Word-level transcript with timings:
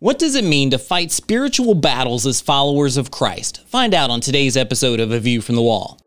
What 0.00 0.20
does 0.20 0.36
it 0.36 0.44
mean 0.44 0.70
to 0.70 0.78
fight 0.78 1.10
spiritual 1.10 1.74
battles 1.74 2.24
as 2.24 2.40
followers 2.40 2.96
of 2.96 3.10
Christ? 3.10 3.66
Find 3.66 3.92
out 3.92 4.10
on 4.10 4.20
today's 4.20 4.56
episode 4.56 5.00
of 5.00 5.10
A 5.10 5.18
View 5.18 5.40
from 5.40 5.56
the 5.56 5.62
Wall. 5.62 5.98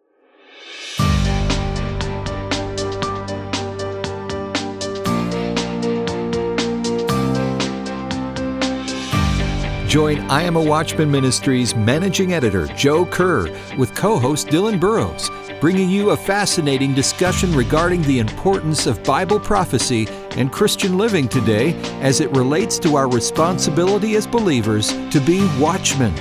Join 9.89 10.19
I 10.29 10.43
Am 10.43 10.55
a 10.55 10.63
Watchman 10.63 11.11
Ministries 11.11 11.75
managing 11.75 12.31
editor 12.31 12.67
Joe 12.67 13.05
Kerr 13.05 13.53
with 13.77 13.93
co 13.93 14.17
host 14.17 14.47
Dylan 14.47 14.79
Burrows, 14.79 15.29
bringing 15.59 15.89
you 15.89 16.11
a 16.11 16.17
fascinating 16.17 16.93
discussion 16.93 17.53
regarding 17.53 18.03
the 18.03 18.19
importance 18.19 18.87
of 18.87 19.03
Bible 19.03 19.37
prophecy 19.37 20.07
and 20.37 20.51
Christian 20.51 20.97
living 20.97 21.27
today 21.27 21.73
as 22.01 22.19
it 22.21 22.31
relates 22.31 22.79
to 22.79 22.95
our 22.95 23.09
responsibility 23.09 24.15
as 24.15 24.25
believers 24.25 24.89
to 25.09 25.19
be 25.19 25.47
watchmen. 25.59 26.13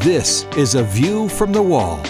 This 0.00 0.44
is 0.56 0.74
A 0.74 0.82
View 0.82 1.28
from 1.28 1.52
the 1.52 1.62
Wall. 1.62 2.00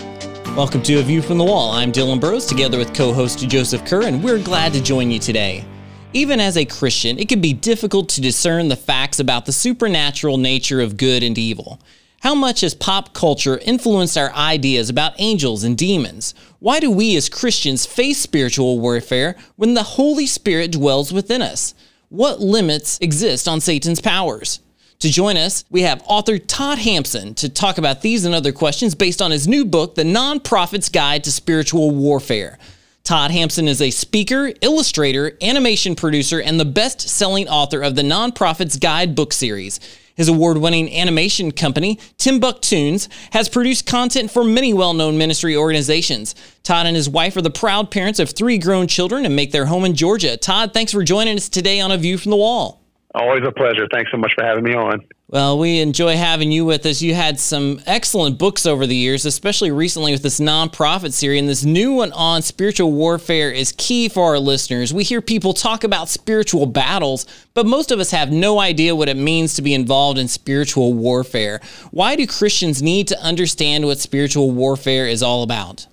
Welcome 0.56 0.82
to 0.82 0.95
A 0.98 1.02
View 1.02 1.22
from 1.22 1.38
the 1.38 1.45
Wall. 1.45 1.70
I'm 1.72 1.92
Dylan 1.92 2.20
Burrows 2.20 2.46
together 2.46 2.78
with 2.78 2.95
co 2.95 3.12
host 3.12 3.38
Joseph 3.48 3.84
Kerr, 3.84 4.02
and 4.02 4.22
we're 4.22 4.42
glad 4.42 4.72
to 4.72 4.82
join 4.82 5.10
you 5.10 5.19
today. 5.19 5.64
Even 6.12 6.41
as 6.41 6.56
a 6.56 6.64
Christian, 6.64 7.19
it 7.20 7.28
can 7.28 7.41
be 7.41 7.52
difficult 7.52 8.08
to 8.10 8.20
discern 8.20 8.69
the 8.69 8.77
facts 8.77 9.20
about 9.20 9.47
the 9.47 9.52
supernatural 9.52 10.38
nature 10.38 10.80
of 10.80 10.97
good 10.97 11.22
and 11.22 11.38
evil. 11.38 11.80
How 12.20 12.34
much 12.34 12.60
has 12.60 12.74
pop 12.74 13.15
culture 13.15 13.56
influenced 13.56 14.19
our 14.19 14.30
ideas 14.34 14.91
about 14.91 15.15
angels 15.16 15.65
and 15.65 15.77
demons? 15.77 16.34
Why 16.59 16.78
do 16.78 16.91
we 16.91 17.16
as 17.16 17.30
Christians 17.30 17.87
face 17.87 18.19
spiritual 18.19 18.78
warfare 18.78 19.37
when 19.56 19.73
the 19.73 19.83
Holy 19.83 20.27
Spirit 20.27 20.73
dwells 20.73 21.14
within 21.14 21.41
us? 21.41 21.75
What 22.11 22.38
limits 22.38 22.98
exist 23.01 23.48
on 23.48 23.62
Satan's 23.62 24.02
powers? 24.02 24.61
To 24.98 25.09
join 25.11 25.38
us, 25.38 25.64
we 25.70 25.80
have 25.80 26.02
author 26.05 26.37
Todd 26.37 26.77
Hampson 26.80 27.33
to 27.37 27.48
talk 27.48 27.78
about 27.78 28.02
these 28.02 28.27
and 28.27 28.34
other 28.34 28.53
questions 28.53 28.94
based 28.94 29.22
on 29.22 29.31
his 29.31 29.48
new 29.48 29.64
book, 29.64 29.94
The 29.94 30.05
Non-Prophet's 30.05 30.91
Guide 30.91 31.25
to 31.25 31.33
Spiritual 31.33 31.91
Warfare. 31.91 32.59
Todd 33.03 33.31
Hampson 33.31 33.66
is 33.66 33.81
a 33.81 33.91
speaker, 33.91 34.53
illustrator, 34.61 35.39
animation 35.41 35.97
producer, 35.97 36.39
and 36.39 36.61
the 36.61 36.66
best 36.66 37.00
selling 37.00 37.48
author 37.48 37.81
of 37.81 37.94
the 37.94 38.03
Non-Prophet's 38.03 38.77
Guide 38.77 39.14
book 39.14 39.33
series. 39.33 39.81
His 40.20 40.28
award 40.28 40.58
winning 40.58 40.94
animation 40.94 41.50
company, 41.50 41.96
Timbuktoons, 42.18 43.08
has 43.32 43.48
produced 43.48 43.86
content 43.86 44.30
for 44.30 44.44
many 44.44 44.74
well 44.74 44.92
known 44.92 45.16
ministry 45.16 45.56
organizations. 45.56 46.34
Todd 46.62 46.84
and 46.84 46.94
his 46.94 47.08
wife 47.08 47.38
are 47.38 47.40
the 47.40 47.48
proud 47.48 47.90
parents 47.90 48.18
of 48.18 48.28
three 48.28 48.58
grown 48.58 48.86
children 48.86 49.24
and 49.24 49.34
make 49.34 49.50
their 49.50 49.64
home 49.64 49.86
in 49.86 49.94
Georgia. 49.94 50.36
Todd, 50.36 50.74
thanks 50.74 50.92
for 50.92 51.02
joining 51.02 51.38
us 51.38 51.48
today 51.48 51.80
on 51.80 51.91
A 51.91 51.96
View 51.96 52.18
from 52.18 52.32
the 52.32 52.36
Wall. 52.36 52.80
Always 53.12 53.42
a 53.44 53.50
pleasure. 53.50 53.89
Thanks 53.92 54.11
so 54.12 54.19
much 54.19 54.33
for 54.34 54.44
having 54.44 54.62
me 54.62 54.75
on. 54.75 55.05
Well, 55.27 55.58
we 55.58 55.80
enjoy 55.80 56.16
having 56.16 56.53
you 56.53 56.64
with 56.64 56.86
us. 56.86 57.03
You 57.03 57.14
had 57.14 57.41
some 57.41 57.80
excellent 57.86 58.39
books 58.39 58.66
over 58.66 58.86
the 58.86 58.94
years, 58.94 59.27
especially 59.27 59.72
recently 59.72 60.12
with 60.12 60.22
this 60.22 60.39
Non-Prophet 60.39 61.12
series. 61.12 61.41
And 61.41 61.48
this 61.48 61.64
new 61.64 61.92
one 61.94 62.12
on 62.12 62.42
spiritual 62.42 62.92
warfare 62.92 63.50
is 63.50 63.72
key 63.77 64.08
for 64.08 64.25
our 64.27 64.38
listeners. 64.38 64.94
We 64.94 65.03
hear 65.03 65.20
people 65.20 65.55
talk 65.55 65.83
about 65.83 66.08
spiritual 66.08 66.66
battles, 66.66 67.27
but 67.55 67.66
most 67.66 67.91
of 67.91 67.98
us 67.98 68.12
have 68.12 68.31
no 68.31 68.61
idea 68.61 68.94
what 68.94 69.08
it 69.08 69.16
means 69.16 69.55
to 69.55 69.62
be 69.62 69.75
involved 69.75 70.19
in 70.19 70.28
spiritual 70.28 70.94
warfare. 70.94 71.61
Why 71.91 72.14
do 72.14 72.27
Christians 72.28 72.81
need 72.81 73.08
to 73.08 73.20
understand 73.20 73.86
what 73.86 73.98
spiritual 73.98 74.53
warfare 74.53 75.06
is 75.06 75.22
all 75.22 75.42
about? 75.42 75.86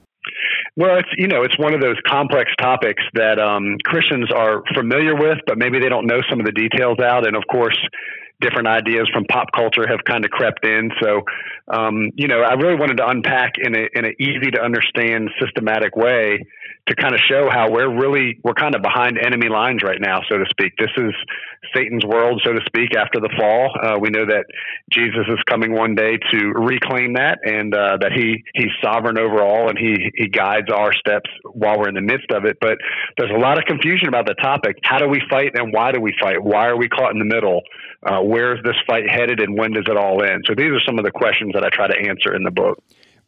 Well, 0.78 1.00
it's 1.00 1.10
you 1.18 1.28
know 1.28 1.42
it's 1.42 1.58
one 1.58 1.74
of 1.74 1.82
those 1.82 1.98
complex 2.08 2.52
topics 2.62 3.02
that 3.16 3.40
um, 3.40 3.78
Christians 3.84 4.32
are 4.32 4.62
familiar 4.76 5.16
with, 5.16 5.40
but 5.48 5.58
maybe 5.58 5.80
they 5.80 5.90
don't 5.90 6.06
know 6.06 6.22
some 6.30 6.40
of 6.40 6.46
the 6.46 6.52
details 6.52 7.00
out. 7.00 7.26
And 7.26 7.36
of 7.36 7.44
course, 7.52 7.78
different 8.42 8.68
ideas 8.68 9.10
from 9.12 9.26
pop 9.26 9.48
culture 9.56 9.88
have 9.88 10.04
kind 10.06 10.24
of 10.24 10.30
crept 10.30 10.64
in. 10.64 10.92
So, 11.02 11.24
um, 11.74 12.12
you 12.14 12.28
know, 12.28 12.42
I 12.42 12.54
really 12.54 12.76
wanted 12.76 12.98
to 12.98 13.08
unpack 13.08 13.54
in 13.58 13.76
a 13.76 13.90
in 13.96 14.06
an 14.06 14.14
easy 14.20 14.52
to 14.52 14.62
understand, 14.62 15.32
systematic 15.42 15.96
way 15.96 16.46
to 16.88 16.96
kind 16.96 17.14
of 17.14 17.20
show 17.28 17.50
how 17.52 17.70
we're 17.70 17.90
really 17.90 18.40
we're 18.44 18.54
kind 18.54 18.76
of 18.76 18.82
behind 18.82 19.18
enemy 19.18 19.50
lines 19.50 19.84
right 19.84 20.00
now, 20.00 20.22
so 20.30 20.38
to 20.38 20.46
speak. 20.50 20.74
This 20.80 20.92
is 20.98 21.14
Satan's 21.76 22.06
world, 22.06 22.42
so 22.46 22.54
to 22.54 22.62
speak, 22.66 22.96
after 22.96 23.20
the 23.20 23.30
fall. 23.38 23.72
Uh, 23.82 24.00
we 24.00 24.10
know 24.10 24.26
that 24.26 24.46
Jesus 24.92 25.28
is 25.28 25.40
coming 25.50 25.74
one 25.74 25.96
day 25.96 26.18
to 26.32 26.40
reclaim 26.56 27.14
that, 27.14 27.40
and 27.44 27.76
uh, 27.76 27.98
that 28.00 28.14
he 28.14 28.44
he's 28.56 28.72
sovereign 28.82 29.20
over 29.20 29.42
all, 29.42 29.70
and 29.70 29.78
he 29.78 30.12
he 30.16 30.28
guides 30.30 30.68
our 30.72 30.94
steps 30.94 31.30
while 31.52 31.78
we're 31.78 31.90
in 31.90 31.96
the 31.96 32.02
midst 32.02 32.32
of 32.32 32.46
it. 32.46 32.58
But 32.62 32.78
there's 33.18 33.32
a 33.32 33.40
lot 33.40 33.58
of 33.58 33.66
confusion 33.66 34.08
about 34.08 34.26
the 34.26 34.36
topic. 34.36 34.78
How 34.84 34.98
do 34.98 35.08
we 35.08 35.22
fight, 35.30 35.52
and 35.56 35.74
why 35.74 35.92
do 35.92 36.00
we 36.00 36.14
fight? 36.22 36.42
Why 36.42 36.68
are 36.68 36.78
we 36.78 36.88
caught 36.88 37.12
in 37.12 37.20
the 37.20 37.26
middle? 37.26 37.62
Uh, 38.04 38.22
where 38.22 38.56
is 38.56 38.64
this 38.64 38.78
fight 38.88 39.10
headed, 39.10 39.42
and 39.42 39.58
when 39.58 39.74
does 39.74 39.86
it 39.88 39.98
all 39.98 40.24
end? 40.24 40.46
So 40.48 40.56
these 40.56 40.72
are 40.72 40.82
some 40.86 40.98
of 41.00 41.04
the 41.04 41.12
questions 41.12 41.52
that 41.54 41.64
I 41.64 41.70
try 41.70 41.88
to 41.88 42.10
answer 42.10 42.34
in 42.34 42.44
the 42.44 42.52
book. 42.52 42.82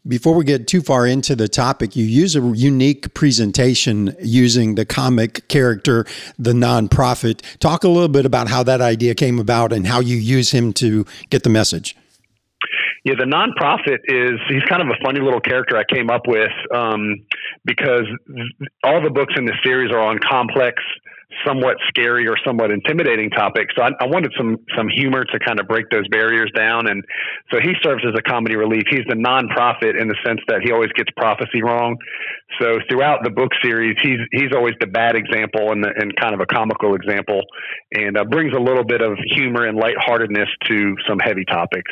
Before 0.07 0.33
we 0.33 0.45
get 0.45 0.65
too 0.65 0.81
far 0.81 1.05
into 1.05 1.35
the 1.35 1.49
topic, 1.49 1.95
you 1.95 2.05
use 2.05 2.35
a 2.35 2.41
unique 2.41 3.13
presentation 3.13 4.15
using 4.21 4.75
the 4.75 4.85
comic 4.85 5.47
character, 5.49 6.05
the 6.37 6.53
Non-Prophet. 6.53 7.41
Talk 7.59 7.83
a 7.83 7.89
little 7.89 8.07
bit 8.07 8.25
about 8.25 8.47
how 8.47 8.63
that 8.63 8.79
idea 8.79 9.13
came 9.13 9.39
about 9.39 9.73
and 9.73 9.85
how 9.85 9.99
you 9.99 10.15
use 10.15 10.51
him 10.51 10.71
to 10.73 11.05
get 11.29 11.43
the 11.43 11.49
message. 11.49 11.97
Yeah, 13.03 13.15
the 13.19 13.25
Non-Prophet 13.25 14.01
is 14.05 14.39
he's 14.47 14.63
kind 14.63 14.81
of 14.81 14.87
a 14.87 15.03
funny 15.03 15.19
little 15.19 15.41
character 15.41 15.77
I 15.77 15.83
came 15.83 16.09
up 16.09 16.27
with 16.27 16.51
um, 16.73 17.15
because 17.65 18.05
all 18.83 19.01
the 19.01 19.09
books 19.09 19.33
in 19.37 19.45
the 19.45 19.57
series 19.63 19.91
are 19.91 19.99
on 19.99 20.17
complex 20.19 20.81
somewhat 21.45 21.77
scary 21.87 22.27
or 22.27 22.35
somewhat 22.45 22.71
intimidating 22.71 23.29
topic. 23.29 23.67
So 23.75 23.83
I, 23.83 23.89
I, 24.01 24.07
wanted 24.07 24.33
some 24.37 24.57
some 24.75 24.87
humor 24.89 25.25
to 25.25 25.39
kind 25.39 25.59
of 25.59 25.67
break 25.67 25.89
those 25.91 26.07
barriers 26.07 26.51
down. 26.55 26.87
And 26.87 27.03
so 27.51 27.59
he 27.61 27.73
serves 27.83 28.03
as 28.05 28.13
a 28.17 28.21
comedy 28.21 28.55
relief. 28.55 28.83
He's 28.89 29.05
the 29.07 29.15
Non-Prophet 29.15 29.95
in 29.95 30.07
the 30.07 30.15
sense 30.25 30.39
that 30.47 30.61
he 30.63 30.71
always 30.71 30.91
gets 30.93 31.09
prophecy 31.15 31.61
wrong. 31.61 31.97
So 32.59 32.79
throughout 32.89 33.23
the 33.23 33.29
book 33.29 33.51
series, 33.63 33.95
he's 34.01 34.19
he's 34.31 34.51
always 34.55 34.73
the 34.79 34.87
bad 34.87 35.15
example 35.15 35.71
and 35.71 35.83
the, 35.83 35.91
and 35.95 36.15
kind 36.15 36.33
of 36.33 36.41
a 36.41 36.45
comical 36.45 36.95
example, 36.95 37.41
and 37.93 38.17
uh, 38.17 38.23
brings 38.25 38.53
a 38.53 38.59
little 38.59 38.83
bit 38.83 39.01
of 39.01 39.17
humor 39.35 39.65
and 39.65 39.77
lightheartedness 39.77 40.49
to 40.65 40.95
some 41.07 41.19
heavy 41.19 41.45
topics. 41.45 41.91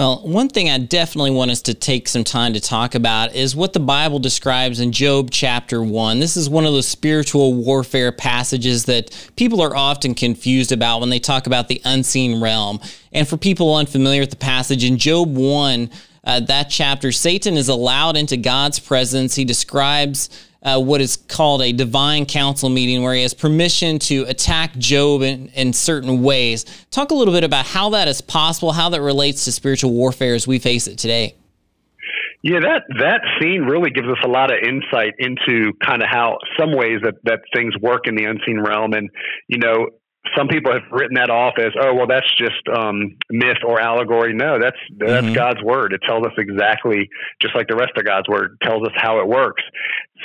Well, 0.00 0.22
one 0.22 0.48
thing 0.48 0.70
I 0.70 0.78
definitely 0.78 1.32
want 1.32 1.50
us 1.50 1.60
to 1.60 1.74
take 1.74 2.08
some 2.08 2.24
time 2.24 2.54
to 2.54 2.60
talk 2.60 2.94
about 2.94 3.34
is 3.34 3.54
what 3.54 3.74
the 3.74 3.80
Bible 3.80 4.18
describes 4.18 4.80
in 4.80 4.92
Job 4.92 5.28
chapter 5.30 5.82
1. 5.82 6.20
This 6.20 6.38
is 6.38 6.48
one 6.48 6.64
of 6.64 6.72
those 6.72 6.88
spiritual 6.88 7.52
warfare 7.52 8.10
passages 8.10 8.86
that 8.86 9.10
people 9.36 9.60
are 9.60 9.76
often 9.76 10.14
confused 10.14 10.72
about 10.72 11.00
when 11.00 11.10
they 11.10 11.18
talk 11.18 11.46
about 11.46 11.68
the 11.68 11.82
unseen 11.84 12.40
realm. 12.40 12.80
And 13.12 13.28
for 13.28 13.36
people 13.36 13.76
unfamiliar 13.76 14.22
with 14.22 14.30
the 14.30 14.36
passage, 14.36 14.84
in 14.84 14.96
Job 14.96 15.36
1, 15.36 15.90
uh, 16.24 16.40
that 16.40 16.70
chapter, 16.70 17.12
Satan 17.12 17.58
is 17.58 17.68
allowed 17.68 18.16
into 18.16 18.38
God's 18.38 18.78
presence. 18.78 19.34
He 19.34 19.44
describes 19.44 20.30
uh, 20.62 20.80
what 20.80 21.00
is 21.00 21.16
called 21.16 21.62
a 21.62 21.72
divine 21.72 22.26
council 22.26 22.68
meeting 22.68 23.02
where 23.02 23.14
he 23.14 23.22
has 23.22 23.34
permission 23.34 23.98
to 23.98 24.24
attack 24.24 24.76
Job 24.76 25.22
in, 25.22 25.48
in 25.48 25.72
certain 25.72 26.22
ways. 26.22 26.64
Talk 26.90 27.10
a 27.10 27.14
little 27.14 27.34
bit 27.34 27.44
about 27.44 27.66
how 27.66 27.90
that 27.90 28.08
is 28.08 28.20
possible, 28.20 28.72
how 28.72 28.88
that 28.90 29.00
relates 29.00 29.44
to 29.46 29.52
spiritual 29.52 29.92
warfare 29.92 30.34
as 30.34 30.46
we 30.46 30.58
face 30.58 30.86
it 30.86 30.98
today. 30.98 31.34
Yeah, 32.42 32.60
that 32.60 32.84
that 32.98 33.20
scene 33.38 33.62
really 33.62 33.90
gives 33.90 34.08
us 34.08 34.16
a 34.24 34.28
lot 34.28 34.50
of 34.50 34.58
insight 34.62 35.12
into 35.18 35.72
kind 35.84 36.02
of 36.02 36.08
how 36.10 36.38
some 36.58 36.74
ways 36.74 37.00
that 37.02 37.16
that 37.24 37.40
things 37.54 37.74
work 37.82 38.06
in 38.06 38.14
the 38.14 38.24
unseen 38.24 38.60
realm, 38.60 38.94
and 38.94 39.10
you 39.46 39.58
know, 39.58 39.88
some 40.36 40.48
people 40.48 40.72
have 40.72 40.82
written 40.90 41.14
that 41.14 41.30
off 41.30 41.54
as, 41.58 41.72
oh, 41.80 41.94
well, 41.94 42.06
that's 42.06 42.28
just 42.36 42.60
um, 42.74 43.16
myth 43.30 43.58
or 43.66 43.80
allegory. 43.80 44.34
No, 44.34 44.58
that's 44.60 44.76
that's 44.98 45.26
mm-hmm. 45.26 45.34
God's 45.34 45.62
word. 45.62 45.92
It 45.92 46.02
tells 46.06 46.24
us 46.26 46.32
exactly, 46.38 47.08
just 47.40 47.54
like 47.54 47.68
the 47.68 47.76
rest 47.76 47.92
of 47.96 48.04
God's 48.04 48.28
word, 48.28 48.58
tells 48.62 48.86
us 48.86 48.92
how 48.96 49.20
it 49.20 49.26
works. 49.26 49.62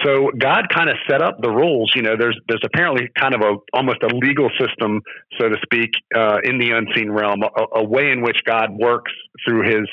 So 0.04 0.32
God 0.38 0.68
kind 0.74 0.90
of 0.90 0.98
set 1.10 1.22
up 1.22 1.42
the 1.42 1.50
rules. 1.50 1.94
You 1.96 2.02
know, 2.02 2.16
there's 2.18 2.38
there's 2.48 2.64
apparently 2.66 3.10
kind 3.18 3.34
of 3.34 3.42
a 3.42 3.56
almost 3.74 4.04
a 4.04 4.08
legal 4.08 4.50
system, 4.60 5.02
so 5.40 5.50
to 5.50 5.56
speak, 5.64 5.92
uh, 6.16 6.38
in 6.44 6.58
the 6.58 6.72
unseen 6.72 7.12
realm, 7.12 7.44
a, 7.44 7.80
a 7.80 7.84
way 7.84 8.12
in 8.12 8.22
which 8.22 8.38
God 8.46 8.72
works 8.78 9.12
through 9.46 9.64
His 9.64 9.88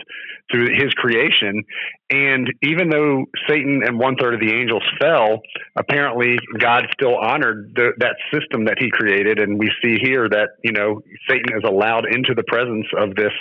through 0.53 0.69
his 0.75 0.93
creation. 0.95 1.65
And 2.11 2.47
even 2.63 2.91
though 2.91 3.25
Satan 3.49 3.81
and 3.85 3.99
one 3.99 4.17
third 4.17 4.35
of 4.35 4.41
the 4.41 4.53
angels 4.53 4.83
fell, 5.01 5.41
apparently 5.77 6.37
God 6.59 6.87
still 6.93 7.17
honored 7.17 7.73
the, 7.75 7.93
that 7.99 8.17
system 8.33 8.67
that 8.67 8.77
he 8.79 8.91
created. 8.91 9.39
And 9.39 9.59
we 9.59 9.71
see 9.83 9.97
here 10.01 10.29
that, 10.29 10.51
you 10.63 10.73
know, 10.73 11.01
Satan 11.29 11.57
is 11.57 11.65
allowed 11.67 12.05
into 12.07 12.35
the 12.35 12.45
presence 12.47 12.87
of 12.99 13.15
this 13.15 13.33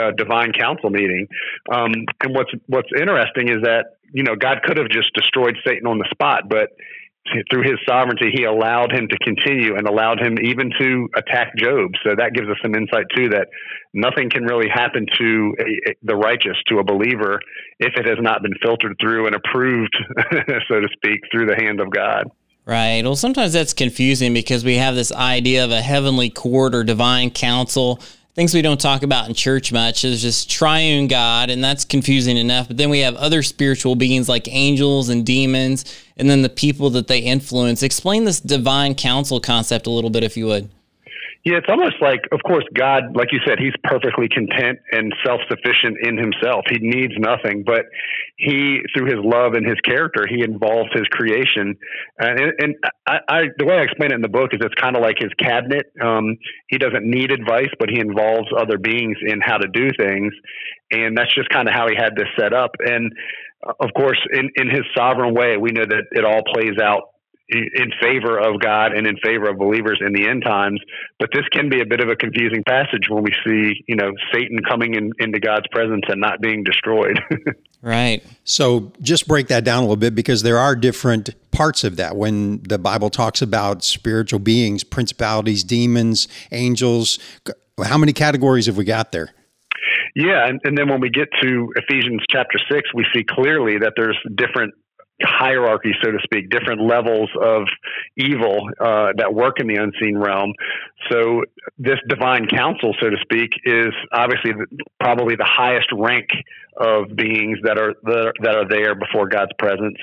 uh, 0.00 0.12
divine 0.16 0.52
council 0.52 0.88
meeting. 0.88 1.28
Um, 1.70 1.92
and 2.22 2.34
what's, 2.34 2.50
what's 2.66 2.88
interesting 2.98 3.48
is 3.48 3.58
that, 3.62 3.96
you 4.12 4.22
know, 4.22 4.36
God 4.36 4.58
could 4.64 4.76
have 4.76 4.88
just 4.88 5.12
destroyed 5.14 5.56
Satan 5.66 5.86
on 5.86 5.98
the 5.98 6.08
spot, 6.12 6.48
but 6.48 6.70
through 7.50 7.62
his 7.62 7.78
sovereignty, 7.88 8.30
he 8.32 8.44
allowed 8.44 8.92
him 8.92 9.08
to 9.08 9.18
continue 9.18 9.76
and 9.76 9.88
allowed 9.88 10.20
him 10.20 10.36
even 10.42 10.70
to 10.78 11.08
attack 11.16 11.56
Job. 11.56 11.90
So 12.04 12.14
that 12.16 12.32
gives 12.34 12.48
us 12.48 12.56
some 12.62 12.74
insight 12.74 13.06
too 13.14 13.28
that 13.30 13.48
nothing 13.94 14.30
can 14.30 14.44
really 14.44 14.68
happen 14.72 15.06
to 15.18 15.54
a, 15.58 15.90
a, 15.90 15.94
the 16.02 16.16
righteous, 16.16 16.56
to 16.68 16.78
a 16.78 16.84
believer, 16.84 17.40
if 17.78 17.94
it 17.96 18.06
has 18.06 18.18
not 18.20 18.42
been 18.42 18.54
filtered 18.62 18.96
through 19.00 19.26
and 19.26 19.34
approved, 19.34 19.96
so 20.68 20.80
to 20.80 20.88
speak, 20.92 21.20
through 21.32 21.46
the 21.46 21.56
hand 21.56 21.80
of 21.80 21.90
God. 21.90 22.30
Right. 22.64 23.02
Well, 23.04 23.16
sometimes 23.16 23.52
that's 23.52 23.72
confusing 23.72 24.34
because 24.34 24.64
we 24.64 24.76
have 24.76 24.96
this 24.96 25.12
idea 25.12 25.64
of 25.64 25.70
a 25.70 25.80
heavenly 25.80 26.30
court 26.30 26.74
or 26.74 26.82
divine 26.82 27.30
council 27.30 28.00
things 28.36 28.52
we 28.52 28.60
don't 28.60 28.80
talk 28.80 29.02
about 29.02 29.26
in 29.28 29.34
church 29.34 29.72
much 29.72 30.04
is 30.04 30.20
just 30.20 30.50
triune 30.50 31.08
God, 31.08 31.48
and 31.48 31.64
that's 31.64 31.86
confusing 31.86 32.36
enough. 32.36 32.68
But 32.68 32.76
then 32.76 32.90
we 32.90 33.00
have 33.00 33.16
other 33.16 33.42
spiritual 33.42 33.96
beings 33.96 34.28
like 34.28 34.46
angels 34.48 35.08
and 35.08 35.24
demons, 35.24 35.86
and 36.18 36.28
then 36.28 36.42
the 36.42 36.50
people 36.50 36.90
that 36.90 37.08
they 37.08 37.20
influence. 37.20 37.82
Explain 37.82 38.24
this 38.24 38.38
divine 38.38 38.94
council 38.94 39.40
concept 39.40 39.86
a 39.86 39.90
little 39.90 40.10
bit, 40.10 40.22
if 40.22 40.36
you 40.36 40.46
would. 40.46 40.68
Yeah, 41.46 41.58
it's 41.58 41.70
almost 41.70 42.02
like, 42.02 42.26
of 42.32 42.40
course, 42.42 42.64
God, 42.74 43.14
like 43.14 43.28
you 43.30 43.38
said, 43.46 43.60
He's 43.60 43.72
perfectly 43.84 44.26
content 44.28 44.80
and 44.90 45.14
self 45.24 45.40
sufficient 45.48 45.96
in 46.02 46.18
Himself. 46.18 46.64
He 46.68 46.78
needs 46.80 47.14
nothing, 47.18 47.62
but 47.64 47.84
He, 48.36 48.80
through 48.92 49.06
His 49.06 49.22
love 49.22 49.54
and 49.54 49.64
His 49.64 49.78
character, 49.84 50.26
He 50.28 50.42
involves 50.42 50.90
His 50.92 51.06
creation. 51.12 51.76
And, 52.18 52.40
and 52.58 52.74
I, 53.06 53.18
I, 53.28 53.40
the 53.58 53.64
way 53.64 53.78
I 53.78 53.82
explain 53.82 54.10
it 54.10 54.16
in 54.16 54.22
the 54.22 54.28
book 54.28 54.54
is 54.54 54.60
it's 54.60 54.74
kind 54.74 54.96
of 54.96 55.02
like 55.02 55.18
His 55.20 55.30
cabinet. 55.38 55.86
Um, 56.02 56.36
he 56.66 56.78
doesn't 56.78 57.08
need 57.08 57.30
advice, 57.30 57.70
but 57.78 57.90
He 57.90 58.00
involves 58.00 58.48
other 58.58 58.76
beings 58.76 59.16
in 59.24 59.40
how 59.40 59.58
to 59.58 59.68
do 59.68 59.90
things. 59.96 60.34
And 60.90 61.16
that's 61.16 61.32
just 61.32 61.48
kind 61.50 61.68
of 61.68 61.74
how 61.74 61.86
He 61.86 61.94
had 61.94 62.16
this 62.16 62.26
set 62.36 62.54
up. 62.54 62.72
And 62.80 63.12
uh, 63.64 63.72
of 63.78 63.90
course, 63.94 64.18
in, 64.32 64.50
in 64.56 64.68
His 64.68 64.82
sovereign 64.98 65.32
way, 65.32 65.58
we 65.58 65.70
know 65.70 65.86
that 65.86 66.06
it 66.10 66.24
all 66.24 66.42
plays 66.52 66.74
out 66.82 67.02
in 67.48 67.92
favor 68.00 68.38
of 68.38 68.60
God 68.60 68.92
and 68.92 69.06
in 69.06 69.16
favor 69.22 69.48
of 69.48 69.58
believers 69.58 70.00
in 70.04 70.12
the 70.12 70.28
end 70.28 70.42
times. 70.44 70.80
But 71.18 71.30
this 71.32 71.44
can 71.52 71.68
be 71.68 71.80
a 71.80 71.86
bit 71.86 72.00
of 72.00 72.08
a 72.08 72.16
confusing 72.16 72.64
passage 72.64 73.08
when 73.08 73.22
we 73.22 73.32
see, 73.46 73.84
you 73.86 73.94
know, 73.94 74.10
Satan 74.32 74.58
coming 74.68 74.94
in, 74.94 75.12
into 75.18 75.38
God's 75.38 75.66
presence 75.70 76.02
and 76.08 76.20
not 76.20 76.40
being 76.40 76.64
destroyed. 76.64 77.20
right. 77.82 78.24
So 78.44 78.92
just 79.00 79.28
break 79.28 79.48
that 79.48 79.64
down 79.64 79.78
a 79.78 79.82
little 79.82 79.96
bit 79.96 80.14
because 80.14 80.42
there 80.42 80.58
are 80.58 80.74
different 80.74 81.30
parts 81.52 81.84
of 81.84 81.96
that. 81.96 82.16
When 82.16 82.62
the 82.64 82.78
Bible 82.78 83.10
talks 83.10 83.40
about 83.40 83.84
spiritual 83.84 84.40
beings, 84.40 84.82
principalities, 84.82 85.62
demons, 85.62 86.26
angels, 86.50 87.18
how 87.82 87.96
many 87.96 88.12
categories 88.12 88.66
have 88.66 88.76
we 88.76 88.84
got 88.84 89.12
there? 89.12 89.30
Yeah, 90.16 90.48
and, 90.48 90.60
and 90.64 90.76
then 90.76 90.88
when 90.88 91.00
we 91.00 91.10
get 91.10 91.28
to 91.42 91.72
Ephesians 91.76 92.22
chapter 92.30 92.58
six, 92.70 92.88
we 92.94 93.04
see 93.14 93.22
clearly 93.22 93.78
that 93.78 93.92
there's 93.96 94.18
different 94.34 94.72
hierarchy, 95.22 95.92
so 96.02 96.10
to 96.10 96.18
speak, 96.22 96.50
different 96.50 96.82
levels 96.82 97.30
of 97.40 97.62
evil 98.16 98.68
uh, 98.80 99.12
that 99.16 99.32
work 99.32 99.60
in 99.60 99.66
the 99.66 99.76
unseen 99.76 100.16
realm. 100.18 100.52
So 101.10 101.42
this 101.78 101.98
divine 102.08 102.46
council, 102.48 102.94
so 103.00 103.10
to 103.10 103.16
speak, 103.22 103.50
is 103.64 103.92
obviously 104.12 104.52
the, 104.52 104.66
probably 105.00 105.36
the 105.36 105.48
highest 105.48 105.88
rank 105.92 106.28
of 106.78 107.16
beings 107.16 107.58
that 107.62 107.78
are 107.78 107.94
that 108.04 108.54
are 108.54 108.68
there 108.68 108.94
before 108.94 109.28
God's 109.28 109.52
presence, 109.58 109.96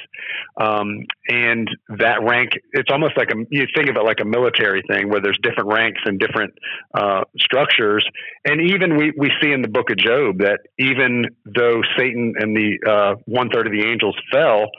um, 0.60 1.06
and 1.28 1.70
that 2.00 2.24
rank 2.24 2.54
it's 2.72 2.90
almost 2.92 3.16
like 3.16 3.30
a 3.30 3.36
you 3.52 3.66
think 3.76 3.90
of 3.90 3.96
it 3.96 4.04
like 4.04 4.20
a 4.22 4.26
military 4.26 4.82
thing 4.90 5.10
where 5.10 5.22
there's 5.22 5.38
different 5.44 5.72
ranks 5.72 6.02
and 6.06 6.20
different 6.20 6.54
uh, 6.96 7.24
structures, 7.38 8.06
and 8.46 8.60
even 8.62 8.98
we 8.98 9.14
we 9.18 9.32
see 9.42 9.52
in 9.52 9.62
the 9.62 9.68
book 9.68 9.92
of 9.92 9.98
Job 9.98 10.40
that 10.40 10.62
even 10.80 11.26
though 11.46 11.82
Satan 11.96 12.34
and 12.40 12.58
the 12.58 12.80
uh, 12.90 13.16
one 13.26 13.50
third 13.50 13.68
of 13.68 13.74
the 13.74 13.86
angels 13.86 14.16
fell 14.32 14.72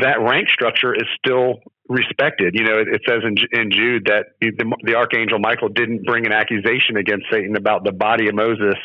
that 0.00 0.20
rank 0.20 0.48
structure 0.48 0.94
is 0.94 1.06
still 1.18 1.60
respected. 1.88 2.54
You 2.54 2.64
know, 2.64 2.78
it, 2.78 2.88
it 2.88 3.02
says 3.06 3.20
in, 3.24 3.36
in 3.52 3.70
Jude 3.70 4.06
that 4.06 4.32
the, 4.40 4.64
the, 4.84 4.94
archangel 4.94 5.38
Michael 5.38 5.68
didn't 5.68 6.04
bring 6.04 6.26
an 6.26 6.32
accusation 6.32 6.96
against 6.96 7.26
Satan 7.30 7.56
about 7.56 7.84
the 7.84 7.92
body 7.92 8.28
of 8.28 8.34
Moses, 8.34 8.76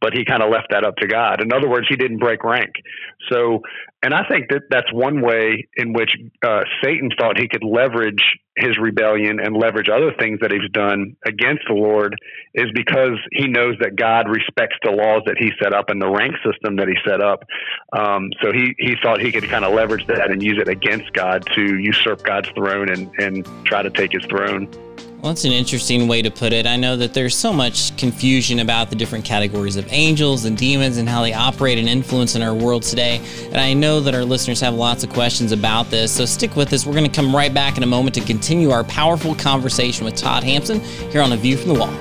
but 0.00 0.12
he 0.12 0.24
kind 0.24 0.42
of 0.42 0.50
left 0.50 0.68
that 0.70 0.84
up 0.84 0.96
to 0.96 1.08
God. 1.08 1.42
In 1.42 1.52
other 1.52 1.68
words, 1.68 1.86
he 1.88 1.96
didn't 1.96 2.18
break 2.18 2.44
rank. 2.44 2.74
So, 3.32 3.62
and 4.04 4.12
I 4.12 4.22
think 4.28 4.50
that 4.50 4.64
that's 4.68 4.92
one 4.92 5.22
way 5.22 5.66
in 5.76 5.94
which 5.94 6.10
uh, 6.44 6.60
Satan 6.82 7.08
thought 7.18 7.38
he 7.38 7.48
could 7.48 7.64
leverage 7.64 8.22
his 8.54 8.76
rebellion 8.76 9.40
and 9.40 9.56
leverage 9.56 9.88
other 9.88 10.12
things 10.18 10.40
that 10.42 10.52
he's 10.52 10.70
done 10.72 11.16
against 11.26 11.62
the 11.66 11.72
Lord 11.72 12.14
is 12.52 12.66
because 12.74 13.18
he 13.32 13.48
knows 13.48 13.76
that 13.80 13.96
God 13.96 14.28
respects 14.28 14.76
the 14.82 14.90
laws 14.90 15.22
that 15.24 15.36
he 15.38 15.52
set 15.60 15.72
up 15.72 15.88
and 15.88 16.02
the 16.02 16.10
rank 16.10 16.34
system 16.44 16.76
that 16.76 16.86
he 16.86 16.94
set 17.08 17.22
up. 17.22 17.44
Um, 17.96 18.28
so 18.42 18.52
he, 18.52 18.74
he 18.78 18.94
thought 19.02 19.22
he 19.22 19.32
could 19.32 19.48
kind 19.48 19.64
of 19.64 19.72
leverage 19.72 20.06
that 20.08 20.30
and 20.30 20.42
use 20.42 20.58
it 20.60 20.68
against 20.68 21.10
God 21.14 21.46
to 21.54 21.78
usurp 21.78 22.22
God's 22.24 22.50
throne 22.50 22.90
and, 22.90 23.10
and 23.18 23.48
try 23.64 23.82
to 23.82 23.90
take 23.90 24.12
his 24.12 24.26
throne. 24.26 24.68
Well, 25.24 25.32
that's 25.32 25.46
an 25.46 25.52
interesting 25.52 26.06
way 26.06 26.20
to 26.20 26.30
put 26.30 26.52
it. 26.52 26.66
I 26.66 26.76
know 26.76 26.98
that 26.98 27.14
there's 27.14 27.34
so 27.34 27.50
much 27.50 27.96
confusion 27.96 28.60
about 28.60 28.90
the 28.90 28.94
different 28.94 29.24
categories 29.24 29.76
of 29.76 29.90
angels 29.90 30.44
and 30.44 30.54
demons 30.54 30.98
and 30.98 31.08
how 31.08 31.22
they 31.22 31.32
operate 31.32 31.78
and 31.78 31.88
influence 31.88 32.34
in 32.34 32.42
our 32.42 32.52
world 32.52 32.82
today. 32.82 33.22
And 33.46 33.56
I 33.56 33.72
know 33.72 34.00
that 34.00 34.14
our 34.14 34.22
listeners 34.22 34.60
have 34.60 34.74
lots 34.74 35.02
of 35.02 35.08
questions 35.08 35.50
about 35.50 35.88
this. 35.90 36.12
So 36.12 36.26
stick 36.26 36.56
with 36.56 36.70
us. 36.74 36.84
We're 36.84 36.92
going 36.92 37.10
to 37.10 37.16
come 37.16 37.34
right 37.34 37.54
back 37.54 37.78
in 37.78 37.82
a 37.82 37.86
moment 37.86 38.14
to 38.16 38.20
continue 38.20 38.68
our 38.70 38.84
powerful 38.84 39.34
conversation 39.34 40.04
with 40.04 40.14
Todd 40.14 40.44
Hampson 40.44 40.80
here 41.10 41.22
on 41.22 41.32
A 41.32 41.38
View 41.38 41.56
from 41.56 41.68
the 41.68 41.80
Wall. 41.80 41.94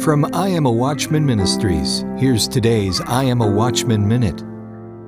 From 0.00 0.24
I 0.34 0.48
Am 0.48 0.66
a 0.66 0.72
Watchman 0.72 1.24
Ministries, 1.24 2.04
here's 2.18 2.48
today's 2.48 3.00
I 3.02 3.22
Am 3.22 3.40
a 3.42 3.48
Watchman 3.48 4.08
Minute. 4.08 4.42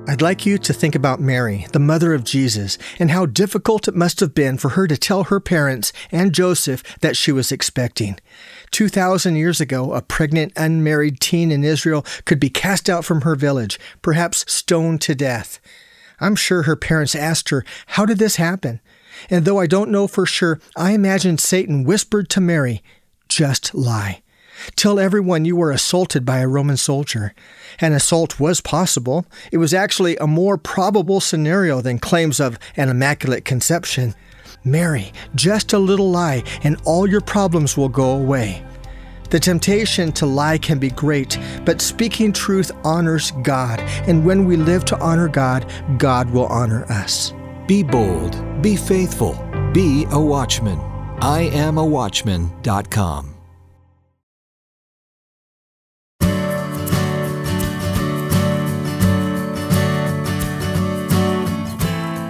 I'd 0.09 0.23
like 0.23 0.43
you 0.43 0.57
to 0.57 0.73
think 0.73 0.95
about 0.95 1.19
Mary, 1.19 1.67
the 1.71 1.77
mother 1.77 2.15
of 2.15 2.23
Jesus, 2.23 2.79
and 2.97 3.11
how 3.11 3.27
difficult 3.27 3.87
it 3.87 3.93
must 3.93 4.21
have 4.21 4.33
been 4.33 4.57
for 4.57 4.69
her 4.69 4.87
to 4.87 4.97
tell 4.97 5.25
her 5.25 5.39
parents 5.39 5.93
and 6.11 6.33
Joseph 6.33 6.81
that 7.01 7.15
she 7.15 7.31
was 7.31 7.51
expecting. 7.51 8.17
2,000 8.71 9.35
years 9.35 9.61
ago, 9.61 9.93
a 9.93 10.01
pregnant, 10.01 10.51
unmarried 10.55 11.19
teen 11.19 11.51
in 11.51 11.63
Israel 11.63 12.03
could 12.25 12.39
be 12.39 12.49
cast 12.49 12.89
out 12.89 13.05
from 13.05 13.21
her 13.21 13.35
village, 13.35 13.79
perhaps 14.01 14.51
stoned 14.51 14.99
to 15.01 15.13
death. 15.13 15.59
I'm 16.19 16.35
sure 16.35 16.63
her 16.63 16.75
parents 16.75 17.13
asked 17.13 17.49
her, 17.49 17.63
How 17.89 18.07
did 18.07 18.17
this 18.17 18.37
happen? 18.37 18.81
And 19.29 19.45
though 19.45 19.59
I 19.59 19.67
don't 19.67 19.91
know 19.91 20.07
for 20.07 20.25
sure, 20.25 20.59
I 20.75 20.93
imagine 20.93 21.37
Satan 21.37 21.83
whispered 21.83 22.31
to 22.31 22.41
Mary, 22.41 22.81
Just 23.27 23.75
lie. 23.75 24.23
Tell 24.75 24.99
everyone 24.99 25.45
you 25.45 25.55
were 25.55 25.71
assaulted 25.71 26.25
by 26.25 26.39
a 26.39 26.47
Roman 26.47 26.77
soldier. 26.77 27.33
An 27.79 27.93
assault 27.93 28.39
was 28.39 28.61
possible. 28.61 29.25
It 29.51 29.57
was 29.57 29.73
actually 29.73 30.17
a 30.17 30.27
more 30.27 30.57
probable 30.57 31.19
scenario 31.19 31.81
than 31.81 31.99
claims 31.99 32.39
of 32.39 32.59
an 32.75 32.89
immaculate 32.89 33.45
conception. 33.45 34.15
Mary, 34.63 35.13
just 35.35 35.73
a 35.73 35.79
little 35.79 36.09
lie, 36.09 36.43
and 36.63 36.77
all 36.85 37.07
your 37.07 37.21
problems 37.21 37.77
will 37.77 37.89
go 37.89 38.11
away. 38.11 38.63
The 39.29 39.39
temptation 39.39 40.11
to 40.13 40.25
lie 40.25 40.57
can 40.57 40.79
be 40.79 40.89
great, 40.89 41.37
but 41.63 41.81
speaking 41.81 42.33
truth 42.33 42.71
honors 42.83 43.31
God, 43.43 43.79
and 44.07 44.25
when 44.25 44.45
we 44.45 44.57
live 44.57 44.85
to 44.85 44.99
honor 44.99 45.27
God, 45.27 45.71
God 45.97 46.29
will 46.31 46.47
honor 46.47 46.83
us. 46.91 47.33
Be 47.67 47.83
bold, 47.83 48.61
be 48.61 48.75
faithful, 48.75 49.33
be 49.71 50.07
a 50.09 50.19
watchman. 50.19 50.79
I 51.21 51.49
am 51.53 51.77
a 51.77 51.85
watchman.com. 51.85 53.38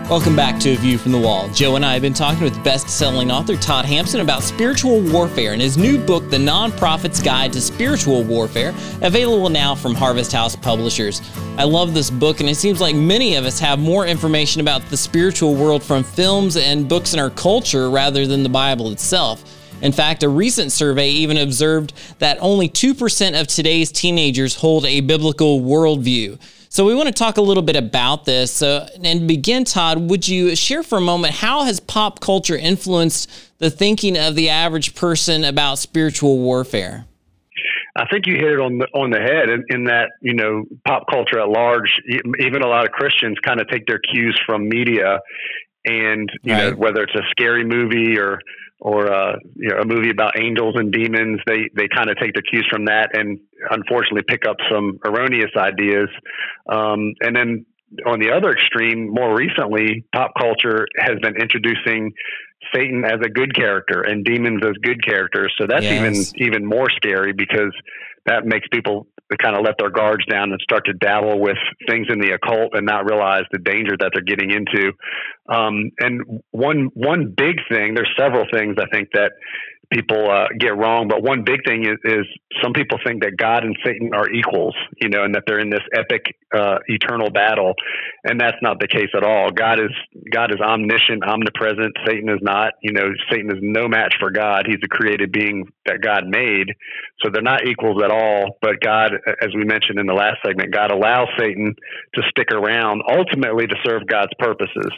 Welcome 0.09 0.35
back 0.35 0.59
to 0.61 0.71
A 0.71 0.75
View 0.75 0.97
from 0.97 1.11
the 1.11 1.19
Wall. 1.19 1.49
Joe 1.49 1.75
and 1.75 1.85
I 1.85 1.93
have 1.93 2.01
been 2.01 2.15
talking 2.15 2.41
with 2.41 2.63
best 2.63 2.89
selling 2.89 3.29
author 3.29 3.55
Todd 3.55 3.85
Hampson 3.85 4.21
about 4.21 4.41
spiritual 4.41 5.01
warfare 5.01 5.53
in 5.53 5.59
his 5.59 5.77
new 5.77 6.03
book, 6.03 6.27
The 6.31 6.39
Non-Prophet's 6.39 7.21
Guide 7.21 7.53
to 7.53 7.61
Spiritual 7.61 8.23
Warfare, 8.23 8.73
available 9.03 9.49
now 9.49 9.75
from 9.75 9.93
Harvest 9.93 10.31
House 10.31 10.55
Publishers. 10.55 11.21
I 11.59 11.63
love 11.63 11.93
this 11.93 12.09
book, 12.09 12.39
and 12.39 12.49
it 12.49 12.55
seems 12.55 12.81
like 12.81 12.95
many 12.95 13.35
of 13.35 13.45
us 13.45 13.59
have 13.59 13.77
more 13.77 14.07
information 14.07 14.61
about 14.61 14.81
the 14.89 14.97
spiritual 14.97 15.53
world 15.53 15.83
from 15.83 16.03
films 16.03 16.57
and 16.57 16.89
books 16.89 17.13
in 17.13 17.19
our 17.19 17.29
culture 17.29 17.91
rather 17.91 18.25
than 18.25 18.41
the 18.41 18.49
Bible 18.49 18.91
itself. 18.91 19.43
In 19.83 19.91
fact, 19.91 20.23
a 20.23 20.29
recent 20.29 20.71
survey 20.71 21.09
even 21.09 21.37
observed 21.37 21.93
that 22.17 22.39
only 22.41 22.67
2% 22.67 23.39
of 23.39 23.45
today's 23.45 23.91
teenagers 23.91 24.55
hold 24.55 24.87
a 24.87 25.01
biblical 25.01 25.61
worldview. 25.61 26.39
So 26.71 26.85
we 26.85 26.93
want 26.93 27.07
to 27.07 27.13
talk 27.13 27.37
a 27.37 27.41
little 27.41 27.63
bit 27.63 27.75
about 27.75 28.25
this. 28.25 28.51
So, 28.51 28.87
and 29.03 29.27
begin, 29.27 29.65
Todd, 29.65 30.09
would 30.09 30.27
you 30.27 30.55
share 30.55 30.83
for 30.83 30.99
a 30.99 31.01
moment 31.01 31.33
how 31.33 31.63
has 31.63 31.79
pop 31.79 32.19
culture 32.19 32.55
influenced 32.55 33.57
the 33.57 33.71
thinking 33.71 34.15
of 34.15 34.35
the 34.35 34.49
average 34.49 34.93
person 34.93 35.43
about 35.43 35.79
spiritual 35.79 36.37
warfare? 36.37 37.05
I 37.95 38.05
think 38.05 38.27
you 38.27 38.35
hit 38.35 38.51
it 38.53 38.59
on 38.59 38.77
the 38.77 38.85
on 38.93 39.09
the 39.09 39.19
head 39.19 39.49
in, 39.49 39.65
in, 39.69 39.83
that 39.85 40.11
you 40.21 40.35
know 40.35 40.63
pop 40.85 41.05
culture 41.09 41.39
at 41.39 41.49
large, 41.49 41.91
even 42.39 42.61
a 42.61 42.67
lot 42.67 42.85
of 42.85 42.91
Christians 42.91 43.37
kind 43.43 43.59
of 43.59 43.67
take 43.67 43.87
their 43.87 43.99
cues 43.99 44.39
from 44.45 44.69
media, 44.69 45.19
and 45.85 46.29
you 46.43 46.53
right. 46.53 46.69
know 46.69 46.75
whether 46.75 47.01
it's 47.01 47.15
a 47.15 47.23
scary 47.31 47.65
movie 47.65 48.17
or 48.17 48.39
or 48.79 49.11
uh, 49.11 49.35
you 49.55 49.69
know, 49.69 49.77
a 49.81 49.85
movie 49.85 50.09
about 50.09 50.39
angels 50.39 50.75
and 50.77 50.91
demons. 50.91 51.39
They 51.45 51.69
they 51.75 51.87
kind 51.87 52.09
of 52.09 52.17
take 52.17 52.33
their 52.33 52.43
cues 52.43 52.67
from 52.71 52.85
that, 52.85 53.17
and 53.17 53.39
unfortunately 53.69 54.23
pick 54.27 54.47
up 54.47 54.57
some 54.71 54.99
erroneous 55.05 55.51
ideas. 55.57 56.09
Um, 56.71 57.13
and 57.21 57.35
then 57.35 57.65
on 58.05 58.19
the 58.19 58.31
other 58.31 58.51
extreme, 58.51 59.09
more 59.11 59.35
recently, 59.35 60.05
pop 60.13 60.31
culture 60.39 60.87
has 60.97 61.17
been 61.21 61.35
introducing 61.35 62.13
Satan 62.73 63.03
as 63.03 63.19
a 63.23 63.29
good 63.29 63.55
character 63.55 64.01
and 64.01 64.23
demons 64.23 64.61
as 64.63 64.73
good 64.81 65.03
characters. 65.03 65.53
So 65.57 65.65
that's 65.67 65.85
yes. 65.85 66.33
even 66.35 66.43
even 66.47 66.65
more 66.65 66.89
scary 66.89 67.33
because 67.33 67.73
that 68.25 68.45
makes 68.45 68.67
people 68.71 69.07
kind 69.37 69.55
of 69.55 69.63
let 69.63 69.75
their 69.77 69.89
guards 69.89 70.25
down 70.25 70.51
and 70.51 70.59
start 70.61 70.85
to 70.85 70.93
dabble 70.93 71.39
with 71.39 71.57
things 71.87 72.07
in 72.09 72.19
the 72.19 72.31
occult 72.31 72.71
and 72.73 72.85
not 72.85 73.09
realize 73.09 73.43
the 73.51 73.59
danger 73.59 73.95
that 73.99 74.11
they're 74.13 74.23
getting 74.23 74.51
into. 74.51 74.91
Um, 75.47 75.91
and 75.99 76.41
one 76.51 76.89
one 76.93 77.33
big 77.35 77.57
thing, 77.69 77.93
there's 77.93 78.09
several 78.17 78.45
things 78.51 78.75
I 78.79 78.87
think 78.91 79.09
that 79.13 79.31
people 79.91 80.29
uh, 80.29 80.47
get 80.57 80.77
wrong. 80.77 81.07
But 81.07 81.23
one 81.23 81.43
big 81.43 81.65
thing 81.65 81.85
is, 81.85 81.97
is, 82.03 82.25
some 82.61 82.73
people 82.73 82.99
think 83.05 83.23
that 83.23 83.37
God 83.37 83.63
and 83.63 83.77
Satan 83.85 84.13
are 84.13 84.29
equals, 84.29 84.75
you 85.01 85.09
know, 85.09 85.23
and 85.23 85.33
that 85.35 85.43
they're 85.47 85.59
in 85.59 85.69
this 85.69 85.83
epic, 85.93 86.35
uh, 86.53 86.79
eternal 86.87 87.29
battle, 87.29 87.73
and 88.23 88.39
that's 88.39 88.57
not 88.61 88.79
the 88.79 88.87
case 88.87 89.09
at 89.15 89.23
all. 89.23 89.51
God 89.51 89.79
is 89.79 89.91
God 90.31 90.51
is 90.51 90.59
omniscient, 90.59 91.23
omnipresent. 91.23 91.95
Satan 92.05 92.29
is 92.29 92.39
not. 92.41 92.73
You 92.81 92.93
know, 92.93 93.09
Satan 93.31 93.49
is 93.51 93.59
no 93.61 93.87
match 93.87 94.15
for 94.19 94.31
God. 94.31 94.65
He's 94.67 94.79
a 94.83 94.87
created 94.87 95.31
being 95.31 95.71
that 95.85 96.01
God 96.01 96.27
made, 96.27 96.73
so 97.21 97.29
they're 97.31 97.41
not 97.41 97.65
equals 97.67 98.01
at 98.03 98.11
all. 98.11 98.57
But 98.61 98.81
God, 98.81 99.13
as 99.41 99.49
we 99.55 99.63
mentioned 99.63 99.99
in 99.99 100.05
the 100.05 100.13
last 100.13 100.37
segment, 100.45 100.73
God 100.73 100.91
allows 100.91 101.27
Satan 101.39 101.75
to 102.15 102.21
stick 102.29 102.51
around 102.51 103.01
ultimately 103.09 103.67
to 103.67 103.75
serve 103.85 104.07
God's 104.07 104.33
purposes. 104.39 104.91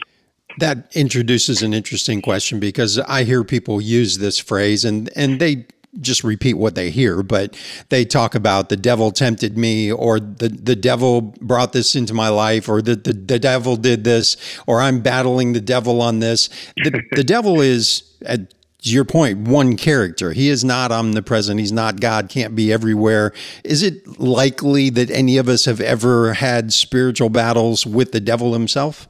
That 0.58 0.90
introduces 0.94 1.62
an 1.62 1.74
interesting 1.74 2.22
question 2.22 2.60
because 2.60 2.98
I 2.98 3.24
hear 3.24 3.44
people 3.44 3.80
use 3.80 4.18
this 4.18 4.38
phrase 4.38 4.84
and, 4.84 5.10
and 5.16 5.40
they 5.40 5.66
just 6.00 6.24
repeat 6.24 6.54
what 6.54 6.74
they 6.74 6.90
hear, 6.90 7.22
but 7.22 7.56
they 7.90 8.04
talk 8.04 8.34
about 8.34 8.70
the 8.70 8.76
devil 8.76 9.10
tempted 9.10 9.58
me 9.58 9.92
or 9.92 10.18
the, 10.18 10.48
the 10.48 10.76
devil 10.76 11.20
brought 11.40 11.72
this 11.72 11.94
into 11.94 12.14
my 12.14 12.28
life 12.28 12.68
or 12.68 12.80
the, 12.80 12.96
the, 12.96 13.12
the 13.12 13.38
devil 13.38 13.76
did 13.76 14.04
this 14.04 14.36
or 14.66 14.80
I'm 14.80 15.00
battling 15.00 15.52
the 15.52 15.60
devil 15.60 16.00
on 16.00 16.20
this. 16.20 16.48
The, 16.76 17.02
the 17.12 17.24
devil 17.24 17.60
is, 17.60 18.04
at 18.24 18.54
your 18.80 19.04
point, 19.04 19.46
one 19.46 19.76
character. 19.76 20.32
He 20.32 20.48
is 20.48 20.64
not 20.64 20.90
omnipresent. 20.90 21.60
He's 21.60 21.72
not 21.72 22.00
God, 22.00 22.28
can't 22.28 22.56
be 22.56 22.72
everywhere. 22.72 23.32
Is 23.62 23.82
it 23.82 24.18
likely 24.18 24.90
that 24.90 25.10
any 25.10 25.36
of 25.36 25.48
us 25.48 25.66
have 25.66 25.80
ever 25.80 26.34
had 26.34 26.72
spiritual 26.72 27.28
battles 27.28 27.86
with 27.86 28.12
the 28.12 28.20
devil 28.20 28.54
himself? 28.54 29.08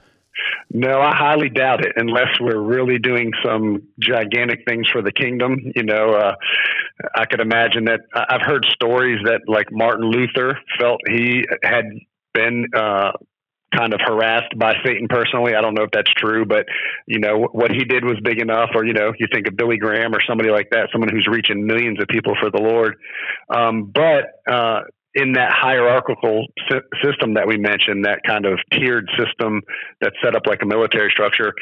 No, 0.75 1.01
I 1.01 1.15
highly 1.15 1.51
doubt 1.51 1.85
it 1.85 1.93
unless 1.97 2.29
we're 2.41 2.59
really 2.59 2.99
doing 2.99 3.31
some 3.45 3.83
gigantic 4.01 4.61
things 4.67 4.89
for 4.91 5.03
the 5.03 5.13
kingdom. 5.13 5.59
You 5.77 5.83
know, 5.83 6.13
uh, 6.13 6.35
I 7.15 7.27
could 7.27 7.41
imagine 7.41 7.85
that 7.85 8.01
I've 8.15 8.41
heard 8.41 8.65
stories 8.73 9.19
that 9.25 9.43
like 9.47 9.67
Martin 9.71 10.11
Luther 10.11 10.59
felt 10.81 11.01
he 11.07 11.45
had 11.63 11.85
been 12.33 12.69
uh, 12.75 13.13
kind 13.77 13.93
of 13.93 14.01
harassed 14.03 14.59
by 14.59 14.75
Satan 14.83 15.09
personally. 15.09 15.55
I 15.55 15.61
don't 15.61 15.75
know 15.75 15.85
if 15.85 15.91
that's 15.93 16.13
true, 16.15 16.47
but 16.47 16.65
you 17.07 17.19
know 17.19 17.49
what 17.53 17.71
he 17.71 17.85
did 17.85 18.03
was 18.03 18.19
big 18.25 18.41
enough. 18.41 18.71
Or 18.75 18.87
you 18.87 18.95
know, 18.95 19.13
you 19.19 19.27
think 19.31 19.47
of 19.49 19.57
Billy 19.57 19.77
Graham 19.77 20.15
or 20.15 20.21
somebody 20.27 20.49
like 20.51 20.71
that, 20.71 20.89
someone 20.91 21.11
who's 21.11 21.27
reaching 21.31 21.67
millions 21.67 22.01
of 22.01 22.09
people 22.09 22.35
for 22.41 22.51
the 22.51 22.63
Lord. 22.63 22.97
Um, 23.55 23.93
but 23.95 24.41
uh, 24.51 24.81
in 25.15 25.33
that 25.33 25.53
hierarchical 25.53 26.47
system 27.03 27.35
that 27.35 27.47
we 27.47 27.59
mentioned, 27.59 28.05
that 28.05 28.21
kind 28.27 28.47
of 28.47 28.59
tiered 28.73 29.09
system 29.19 29.61
that's 30.01 30.17
set 30.25 30.35
up 30.35 30.47
like 30.47 30.63
a 30.63 30.67
military 30.67 31.11
structure, 31.11 31.53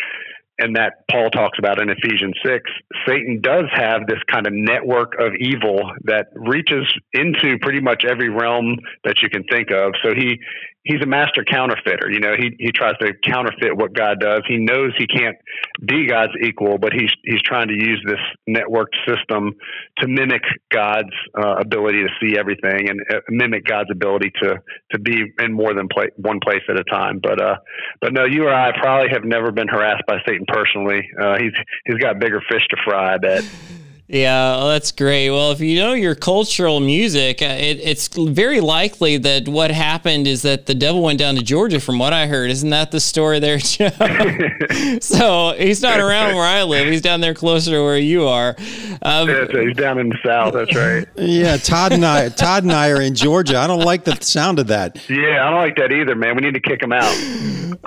and 0.58 0.76
that 0.76 1.08
Paul 1.10 1.30
talks 1.30 1.58
about 1.58 1.80
in 1.80 1.88
Ephesians 1.88 2.34
6, 2.44 2.70
Satan 3.06 3.40
does 3.42 3.64
have 3.72 4.06
this 4.06 4.18
kind 4.30 4.46
of 4.46 4.52
network 4.52 5.14
of 5.18 5.32
evil 5.40 5.90
that 6.04 6.26
reaches 6.34 6.86
into 7.14 7.58
pretty 7.62 7.80
much 7.80 8.04
every 8.04 8.28
realm 8.28 8.76
that 9.04 9.22
you 9.22 9.30
can 9.30 9.42
think 9.50 9.70
of. 9.70 9.94
So 10.04 10.14
he 10.14 10.38
he's 10.84 11.02
a 11.02 11.06
master 11.06 11.44
counterfeiter. 11.44 12.10
You 12.10 12.20
know, 12.20 12.34
he 12.38 12.56
he 12.58 12.72
tries 12.72 12.94
to 13.00 13.12
counterfeit 13.24 13.76
what 13.76 13.92
God 13.92 14.20
does. 14.20 14.42
He 14.48 14.56
knows 14.56 14.92
he 14.96 15.06
can't 15.06 15.36
be 15.84 16.06
God's 16.06 16.32
equal, 16.42 16.78
but 16.78 16.92
he's 16.92 17.10
he's 17.24 17.42
trying 17.42 17.68
to 17.68 17.74
use 17.74 18.02
this 18.06 18.20
networked 18.48 18.96
system 19.06 19.52
to 19.98 20.08
mimic 20.08 20.42
God's 20.72 21.14
uh, 21.38 21.56
ability 21.56 22.02
to 22.02 22.08
see 22.20 22.38
everything 22.38 22.88
and 22.88 23.00
uh, 23.12 23.20
mimic 23.28 23.64
God's 23.64 23.90
ability 23.90 24.32
to 24.42 24.56
to 24.92 24.98
be 24.98 25.32
in 25.38 25.52
more 25.52 25.74
than 25.74 25.88
play, 25.88 26.08
one 26.16 26.40
place 26.42 26.62
at 26.68 26.78
a 26.78 26.84
time. 26.84 27.20
But 27.22 27.40
uh, 27.40 27.56
but 28.00 28.12
no, 28.12 28.24
you 28.24 28.44
or 28.44 28.54
I 28.54 28.72
probably 28.78 29.10
have 29.10 29.24
never 29.24 29.52
been 29.52 29.68
harassed 29.68 30.04
by 30.06 30.18
Satan 30.26 30.46
personally. 30.48 31.08
Uh, 31.20 31.36
he's 31.38 31.52
he's 31.86 31.98
got 31.98 32.18
bigger 32.18 32.40
fish 32.50 32.66
to 32.70 32.76
fry. 32.84 33.14
I 33.14 33.18
bet. 33.18 33.44
Yeah, 34.12 34.56
well, 34.56 34.68
that's 34.70 34.90
great. 34.90 35.30
Well, 35.30 35.52
if 35.52 35.60
you 35.60 35.78
know 35.78 35.92
your 35.92 36.16
cultural 36.16 36.80
music, 36.80 37.40
uh, 37.40 37.44
it, 37.44 37.78
it's 37.80 38.08
very 38.08 38.60
likely 38.60 39.18
that 39.18 39.46
what 39.46 39.70
happened 39.70 40.26
is 40.26 40.42
that 40.42 40.66
the 40.66 40.74
devil 40.74 41.00
went 41.00 41.20
down 41.20 41.36
to 41.36 41.42
Georgia, 41.42 41.78
from 41.78 42.00
what 42.00 42.12
I 42.12 42.26
heard. 42.26 42.50
Isn't 42.50 42.70
that 42.70 42.90
the 42.90 42.98
story 42.98 43.38
there, 43.38 43.58
Joe? 43.58 43.90
so 45.00 45.54
he's 45.56 45.80
not 45.80 46.00
around 46.00 46.34
where 46.34 46.44
I 46.44 46.64
live. 46.64 46.88
He's 46.88 47.02
down 47.02 47.20
there 47.20 47.34
closer 47.34 47.70
to 47.70 47.84
where 47.84 47.98
you 47.98 48.26
are. 48.26 48.56
Um, 49.02 49.28
yeah, 49.28 49.46
he's 49.46 49.76
down 49.76 50.00
in 50.00 50.08
the 50.08 50.18
south. 50.24 50.54
That's 50.54 50.74
right. 50.74 51.06
Yeah, 51.16 51.56
Todd 51.58 51.92
and 51.92 52.04
I, 52.04 52.30
Todd 52.30 52.64
and 52.64 52.72
I 52.72 52.90
are 52.90 53.00
in 53.00 53.14
Georgia. 53.14 53.58
I 53.58 53.68
don't 53.68 53.84
like 53.84 54.02
the 54.02 54.16
sound 54.24 54.58
of 54.58 54.66
that. 54.66 55.08
Yeah, 55.08 55.46
I 55.46 55.50
don't 55.50 55.60
like 55.60 55.76
that 55.76 55.92
either, 55.92 56.16
man. 56.16 56.34
We 56.34 56.42
need 56.42 56.54
to 56.54 56.60
kick 56.60 56.82
him 56.82 56.92
out. 56.92 57.14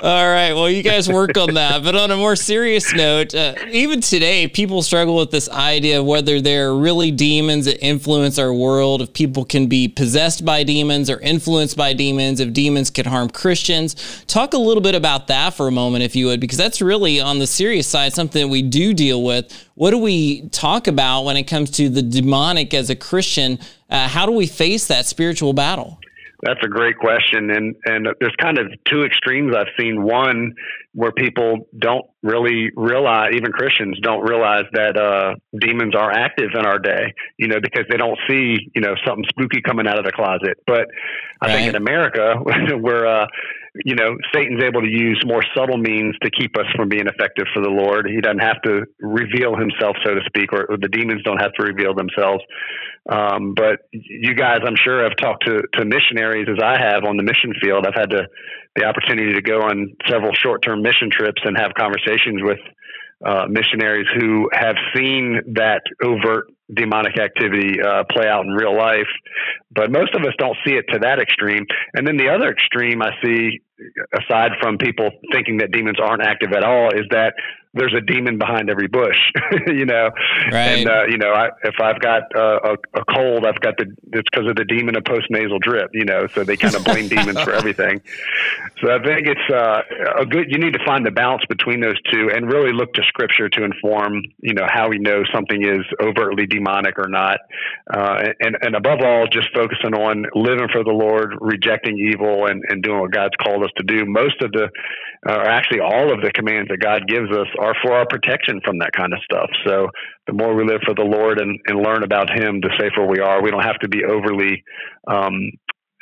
All 0.01 0.29
right. 0.29 0.53
Well, 0.53 0.69
you 0.69 0.83
guys 0.83 1.09
work 1.09 1.37
on 1.37 1.53
that. 1.55 1.83
But 1.83 1.95
on 1.95 2.11
a 2.11 2.17
more 2.17 2.35
serious 2.35 2.93
note, 2.93 3.35
uh, 3.35 3.55
even 3.69 4.01
today, 4.01 4.47
people 4.47 4.81
struggle 4.81 5.15
with 5.17 5.29
this 5.29 5.49
idea 5.49 5.99
of 5.99 6.05
whether 6.13 6.39
they're 6.39 6.75
really 6.75 7.09
demons 7.09 7.65
that 7.65 7.83
influence 7.83 8.37
our 8.37 8.53
world, 8.53 9.01
if 9.01 9.11
people 9.13 9.43
can 9.43 9.65
be 9.65 9.87
possessed 9.87 10.45
by 10.45 10.61
demons 10.61 11.09
or 11.09 11.19
influenced 11.21 11.75
by 11.75 11.91
demons, 11.91 12.39
if 12.39 12.53
demons 12.53 12.91
can 12.91 13.07
harm 13.07 13.27
Christians. 13.31 14.23
Talk 14.27 14.53
a 14.53 14.59
little 14.59 14.83
bit 14.83 14.93
about 14.93 15.25
that 15.25 15.55
for 15.55 15.67
a 15.67 15.71
moment, 15.71 16.03
if 16.03 16.15
you 16.15 16.27
would, 16.27 16.39
because 16.39 16.59
that's 16.59 16.83
really 16.83 17.19
on 17.19 17.39
the 17.39 17.47
serious 17.47 17.87
side 17.87 18.13
something 18.13 18.43
that 18.43 18.47
we 18.47 18.61
do 18.61 18.93
deal 18.93 19.23
with. 19.23 19.67
What 19.73 19.89
do 19.89 19.97
we 19.97 20.49
talk 20.49 20.85
about 20.85 21.23
when 21.23 21.35
it 21.35 21.45
comes 21.45 21.71
to 21.71 21.89
the 21.89 22.03
demonic 22.03 22.75
as 22.75 22.91
a 22.91 22.95
Christian? 22.95 23.57
Uh, 23.89 24.07
how 24.07 24.27
do 24.27 24.33
we 24.33 24.45
face 24.45 24.85
that 24.85 25.07
spiritual 25.07 25.53
battle? 25.53 25.97
That's 26.43 26.63
a 26.63 26.67
great 26.67 26.99
question, 26.99 27.49
and 27.49 27.75
and 27.85 28.07
there's 28.19 28.35
kind 28.35 28.59
of 28.59 28.67
two 28.85 29.03
extremes 29.03 29.55
I've 29.55 29.73
seen. 29.79 30.03
One 30.03 30.53
where 30.93 31.11
people 31.11 31.67
don't 31.77 32.05
really 32.21 32.69
realize, 32.75 33.31
even 33.35 33.51
Christians 33.51 33.97
don't 34.01 34.21
realize 34.21 34.65
that 34.73 34.95
uh, 34.95 35.35
demons 35.59 35.95
are 35.95 36.11
active 36.11 36.51
in 36.53 36.65
our 36.65 36.79
day. 36.79 37.13
You 37.37 37.47
know, 37.47 37.59
because 37.61 37.85
they 37.89 37.97
don't 37.97 38.17
see 38.29 38.71
you 38.73 38.81
know 38.81 38.95
something 39.05 39.25
spooky 39.29 39.61
coming 39.61 39.87
out 39.87 39.97
of 39.97 40.05
the 40.05 40.11
closet. 40.11 40.57
But 40.65 40.87
I 41.41 41.47
right. 41.47 41.55
think 41.55 41.69
in 41.69 41.75
America, 41.75 42.35
where 42.79 43.07
uh, 43.07 43.25
you 43.85 43.95
know 43.95 44.15
Satan's 44.33 44.63
able 44.63 44.81
to 44.81 44.89
use 44.89 45.21
more 45.25 45.43
subtle 45.55 45.77
means 45.77 46.15
to 46.21 46.29
keep 46.29 46.57
us 46.57 46.65
from 46.75 46.89
being 46.89 47.07
effective 47.07 47.45
for 47.53 47.63
the 47.63 47.69
Lord. 47.69 48.07
He 48.07 48.21
doesn't 48.21 48.43
have 48.43 48.61
to 48.63 48.85
reveal 48.99 49.55
himself, 49.55 49.97
so 50.05 50.13
to 50.13 50.21
speak, 50.27 50.53
or, 50.53 50.65
or 50.69 50.77
the 50.77 50.89
demons 50.89 51.23
don't 51.23 51.41
have 51.41 51.53
to 51.53 51.63
reveal 51.63 51.93
themselves. 51.95 52.43
Um, 53.09 53.53
but 53.53 53.81
you 53.91 54.33
guys, 54.33 54.59
I'm 54.65 54.77
sure, 54.81 55.03
have 55.03 55.17
talked 55.21 55.45
to, 55.45 55.61
to 55.73 55.85
missionaries 55.85 56.47
as 56.49 56.63
I 56.63 56.79
have 56.79 57.03
on 57.03 57.17
the 57.17 57.23
mission 57.23 57.53
field. 57.61 57.85
I've 57.85 57.95
had 57.95 58.11
to, 58.11 58.23
the 58.75 58.85
opportunity 58.85 59.33
to 59.33 59.41
go 59.41 59.61
on 59.61 59.95
several 60.09 60.33
short 60.33 60.61
term 60.63 60.81
mission 60.81 61.09
trips 61.11 61.41
and 61.45 61.57
have 61.57 61.73
conversations 61.77 62.41
with 62.41 62.59
uh, 63.25 63.45
missionaries 63.47 64.07
who 64.19 64.49
have 64.51 64.75
seen 64.95 65.39
that 65.53 65.81
overt 66.03 66.47
demonic 66.73 67.19
activity 67.19 67.79
uh, 67.81 68.03
play 68.11 68.27
out 68.27 68.45
in 68.45 68.51
real 68.51 68.75
life. 68.75 69.07
But 69.73 69.91
most 69.91 70.13
of 70.15 70.21
us 70.23 70.33
don't 70.37 70.57
see 70.65 70.73
it 70.73 70.85
to 70.91 70.99
that 70.99 71.19
extreme. 71.19 71.65
And 71.93 72.07
then 72.07 72.17
the 72.17 72.29
other 72.29 72.49
extreme 72.49 73.01
I 73.01 73.11
see, 73.23 73.61
aside 74.19 74.51
from 74.61 74.77
people 74.77 75.09
thinking 75.31 75.57
that 75.57 75.71
demons 75.71 75.97
aren't 76.01 76.23
active 76.23 76.51
at 76.51 76.63
all, 76.63 76.89
is 76.89 77.05
that 77.11 77.33
there's 77.73 77.93
a 77.93 78.01
demon 78.01 78.37
behind 78.37 78.69
every 78.69 78.87
bush, 78.87 79.17
you 79.67 79.85
know. 79.85 80.11
Right. 80.51 80.79
And 80.79 80.89
uh, 80.89 81.03
you 81.07 81.17
know, 81.17 81.31
I, 81.31 81.49
if 81.63 81.75
I've 81.81 81.99
got 81.99 82.23
uh, 82.35 82.59
a, 82.63 82.99
a, 82.99 83.05
cold, 83.05 83.45
I've 83.45 83.59
got 83.61 83.77
the 83.77 83.85
it's 84.11 84.29
because 84.31 84.47
of 84.47 84.55
the 84.55 84.65
demon 84.65 84.95
of 84.95 85.03
postnasal 85.03 85.59
drip, 85.59 85.89
you 85.93 86.05
know. 86.05 86.27
So 86.27 86.43
they 86.43 86.55
kind 86.55 86.75
of 86.75 86.83
blame 86.83 87.07
demons 87.07 87.41
for 87.41 87.51
everything. 87.59 88.01
So 88.81 88.91
I 88.93 89.01
think 89.03 89.27
it's 89.27 89.53
uh, 89.53 89.81
a 90.19 90.25
good. 90.25 90.51
You 90.51 90.59
need 90.59 90.73
to 90.73 90.85
find 90.85 91.05
the 91.05 91.11
balance 91.11 91.43
between 91.49 91.81
those 91.81 91.99
two, 92.11 92.29
and 92.33 92.51
really 92.51 92.73
look 92.73 92.93
to 92.93 93.03
Scripture 93.03 93.49
to 93.49 93.63
inform, 93.63 94.21
you 94.41 94.53
know, 94.53 94.67
how 94.69 94.89
we 94.89 94.99
know 94.99 95.23
something 95.33 95.63
is 95.63 95.85
overtly 96.01 96.45
demonic 96.45 96.99
or 96.99 97.07
not. 97.07 97.39
Uh, 97.91 98.23
and 98.39 98.55
and 98.61 98.75
above 98.75 98.99
all, 99.03 99.25
just 99.27 99.47
focusing 99.53 99.95
on 99.95 100.25
living 100.35 100.67
for 100.71 100.83
the 100.83 100.91
Lord, 100.91 101.35
rejecting 101.41 101.97
evil, 101.97 102.45
and 102.45 102.63
and 102.69 102.83
doing 102.83 102.99
what 102.99 103.11
God's 103.11 103.35
called 103.41 103.63
us 103.63 103.71
to 103.77 103.83
do. 103.83 104.05
Most 104.05 104.41
of 104.41 104.51
the, 104.51 104.69
or 105.25 105.41
actually 105.47 105.79
all 105.79 106.13
of 106.13 106.21
the 106.21 106.31
commands 106.31 106.69
that 106.69 106.79
God 106.79 107.07
gives 107.07 107.31
us 107.31 107.47
are 107.59 107.73
for 107.81 107.93
our 107.93 108.05
protection 108.05 108.59
from 108.63 108.79
that 108.79 108.91
kind 108.91 109.13
of 109.13 109.19
stuff. 109.23 109.49
So 109.65 109.87
the 110.27 110.33
more 110.33 110.53
we 110.53 110.65
live 110.65 110.81
for 110.85 110.93
the 110.93 111.03
Lord 111.03 111.39
and, 111.39 111.59
and 111.67 111.81
learn 111.81 112.03
about 112.03 112.29
Him, 112.29 112.59
the 112.61 112.71
safer 112.79 113.05
we 113.05 113.19
are. 113.19 113.41
We 113.41 113.51
don't 113.51 113.63
have 113.63 113.79
to 113.79 113.87
be 113.87 114.03
overly 114.03 114.63
um, 115.07 115.51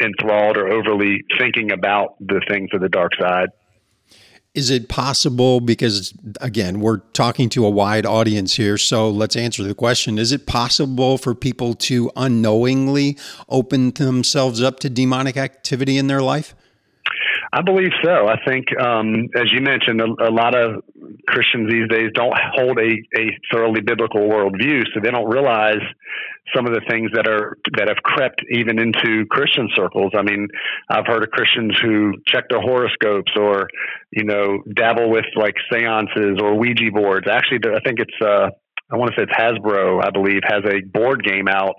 enthralled 0.04 0.58
or 0.58 0.72
overly 0.72 1.22
thinking 1.40 1.72
about 1.72 2.16
the 2.20 2.42
things 2.50 2.70
of 2.74 2.82
the 2.82 2.90
dark 2.90 3.12
side. 3.20 3.50
Is 4.54 4.70
it 4.70 4.90
possible, 4.90 5.62
because 5.62 6.14
again, 6.42 6.82
we're 6.82 6.98
talking 7.14 7.48
to 7.50 7.66
a 7.66 7.70
wide 7.70 8.06
audience 8.06 8.56
here, 8.56 8.78
so 8.78 9.10
let's 9.10 9.38
answer 9.38 9.64
the 9.64 9.74
question. 9.74 10.18
Is 10.18 10.34
it 10.34 10.46
possible 10.46 11.18
for 11.18 11.34
people 11.34 11.74
to 11.76 12.12
unknowingly 12.18 13.18
open 13.48 13.92
themselves 13.92 14.62
up 14.62 14.82
to 14.82 14.90
demonic 14.90 15.38
activity 15.38 15.98
in 15.98 16.08
their 16.08 16.22
life? 16.22 16.54
I 17.54 17.62
believe 17.62 17.92
so. 18.02 18.28
I 18.28 18.38
think, 18.48 18.66
um, 18.80 19.28
as 19.36 19.52
you 19.52 19.60
mentioned, 19.60 20.00
a, 20.00 20.30
a, 20.30 20.32
lot 20.32 20.56
of 20.56 20.84
Christians 21.28 21.70
these 21.70 21.88
days 21.90 22.10
don't 22.16 22.34
hold 22.56 22.80
a, 22.80 22.92
a 23.20 23.38
thoroughly 23.52 23.82
biblical 23.82 24.22
worldview, 24.22 24.84
so 24.94 25.02
they 25.04 25.12
don't 25.12 25.30
realize 25.30 25.82
some 26.56 26.66
of 26.66 26.74
the 26.74 26.82
things 26.90 27.12
that 27.14 27.28
are 27.28 27.58
that 27.78 27.90
have 27.90 27.98
crept 28.04 28.42
even 28.52 28.80
into 28.80 29.26
Christian 29.30 29.68
circles. 29.76 30.14
I 30.18 30.22
mean, 30.22 30.48
I've 30.90 31.06
heard 31.06 31.24
of 31.24 31.32
Christians 31.32 31.78
who 31.82 32.14
check 32.26 32.46
their 32.50 32.62
horoscopes 32.62 33.32
or, 33.36 33.68
you 34.12 34.24
know, 34.24 34.64
dabble 34.74 35.10
with 35.10 35.26
like 35.36 35.56
seances 35.72 36.40
or 36.42 36.58
Ouija 36.58 36.92
boards. 36.94 37.28
Actually, 37.30 37.60
I 37.76 37.82
think 37.82 38.00
it's 38.00 38.26
uh, 38.26 38.50
I 38.92 38.96
want 38.96 39.12
to 39.12 39.20
say 39.20 39.24
it's 39.24 39.38
Hasbro, 39.38 40.04
I 40.06 40.10
believe, 40.12 40.42
has 40.44 40.64
a 40.66 40.82
board 40.86 41.24
game 41.24 41.48
out 41.50 41.76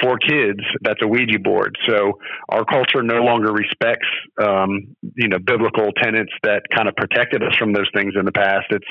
for 0.00 0.18
kids 0.18 0.60
that's 0.82 1.00
a 1.02 1.08
Ouija 1.08 1.38
board. 1.38 1.76
So 1.88 2.18
our 2.48 2.64
culture 2.64 3.02
no 3.02 3.22
longer 3.22 3.52
respects, 3.52 4.08
um, 4.42 4.96
you 5.16 5.28
know, 5.28 5.38
biblical 5.38 5.92
tenets 6.02 6.32
that 6.42 6.62
kind 6.74 6.88
of 6.88 6.96
protected 6.96 7.42
us 7.42 7.56
from 7.58 7.72
those 7.72 7.88
things 7.94 8.14
in 8.18 8.24
the 8.24 8.32
past. 8.32 8.66
It's 8.70 8.86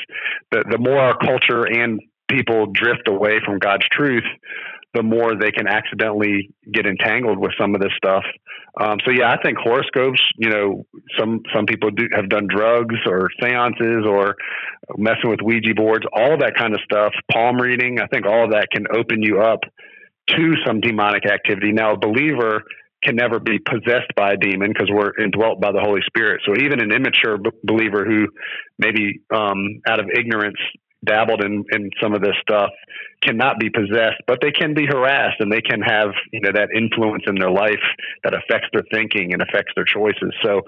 the, 0.52 0.64
the 0.70 0.78
more 0.78 1.00
our 1.00 1.18
culture 1.18 1.66
and 1.66 2.00
people 2.30 2.68
drift 2.74 3.08
away 3.08 3.40
from 3.46 3.60
God's 3.60 3.86
truth, 3.92 4.24
the 4.94 5.04
more 5.04 5.36
they 5.36 5.52
can 5.52 5.68
accidentally 5.68 6.52
get 6.72 6.86
entangled 6.86 7.40
with 7.40 7.52
some 7.60 7.74
of 7.74 7.82
this 7.82 7.92
stuff. 7.98 8.24
Um, 8.80 8.98
so 9.06 9.12
yeah, 9.12 9.32
I 9.32 9.42
think 9.42 9.58
horoscopes. 9.58 10.22
You 10.38 10.50
know, 10.50 10.86
some 11.20 11.42
some 11.54 11.66
people 11.66 11.92
do 11.92 12.08
have 12.14 12.30
done 12.30 12.48
drugs 12.48 12.96
or 13.06 13.30
seances 13.42 14.06
or 14.08 14.36
messing 14.98 15.30
with 15.30 15.42
Ouija 15.44 15.74
boards, 15.76 16.06
all 16.14 16.38
that 16.40 16.56
kind 16.58 16.74
of 16.74 16.80
stuff. 16.84 17.14
Palm 17.32 17.58
reading. 17.58 18.00
I 18.00 18.08
think 18.08 18.26
all 18.26 18.46
of 18.46 18.52
that 18.52 18.70
can 18.72 18.86
open 18.96 19.22
you 19.22 19.42
up 19.42 19.60
to 20.28 20.54
some 20.66 20.80
demonic 20.80 21.26
activity. 21.26 21.72
Now, 21.72 21.94
a 21.94 21.98
believer 21.98 22.64
can 23.04 23.16
never 23.16 23.40
be 23.40 23.60
possessed 23.60 24.12
by 24.16 24.32
a 24.32 24.38
demon 24.38 24.72
because 24.72 24.90
we're 24.90 25.12
indwelt 25.22 25.60
by 25.60 25.72
the 25.72 25.82
Holy 25.82 26.02
Spirit. 26.08 26.42
So 26.46 26.56
even 26.56 26.80
an 26.80 26.92
immature 26.92 27.38
b- 27.38 27.52
believer 27.64 28.06
who 28.06 28.28
maybe 28.80 29.22
um, 29.34 29.82
out 29.88 30.00
of 30.00 30.08
ignorance 30.16 30.58
dabbled 31.04 31.44
in, 31.44 31.64
in 31.72 31.90
some 32.02 32.14
of 32.14 32.22
this 32.22 32.36
stuff 32.42 32.70
cannot 33.22 33.58
be 33.58 33.70
possessed, 33.70 34.22
but 34.28 34.40
they 34.42 34.52
can 34.52 34.74
be 34.74 34.86
harassed 34.86 35.40
and 35.40 35.52
they 35.52 35.62
can 35.62 35.82
have, 35.82 36.10
you 36.32 36.42
know, 36.42 36.52
that 36.52 36.70
influence 36.76 37.24
in 37.26 37.36
their 37.36 37.50
life 37.50 37.84
that 38.24 38.34
affects 38.34 38.68
their 38.74 38.84
thinking 38.92 39.34
and 39.34 39.42
affects 39.42 39.72
their 39.76 39.86
choices. 39.86 40.34
So, 40.44 40.62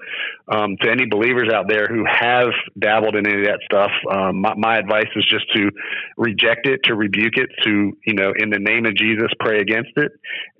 um, 0.48 0.76
to 0.80 0.90
any 0.90 1.04
believers 1.04 1.52
out 1.52 1.68
there 1.68 1.86
who 1.86 2.04
have 2.06 2.48
dabbled 2.78 3.14
in 3.16 3.26
any 3.26 3.40
of 3.40 3.46
that 3.46 3.60
stuff, 3.64 3.90
um, 4.10 4.40
my, 4.40 4.54
my 4.56 4.78
advice 4.78 5.08
is 5.16 5.26
just 5.28 5.44
to 5.54 5.70
reject 6.16 6.66
it, 6.66 6.80
to 6.84 6.94
rebuke 6.94 7.36
it, 7.36 7.50
to, 7.64 7.96
you 8.06 8.14
know, 8.14 8.32
in 8.38 8.50
the 8.50 8.58
name 8.58 8.86
of 8.86 8.96
Jesus, 8.96 9.28
pray 9.38 9.60
against 9.60 9.92
it 9.96 10.12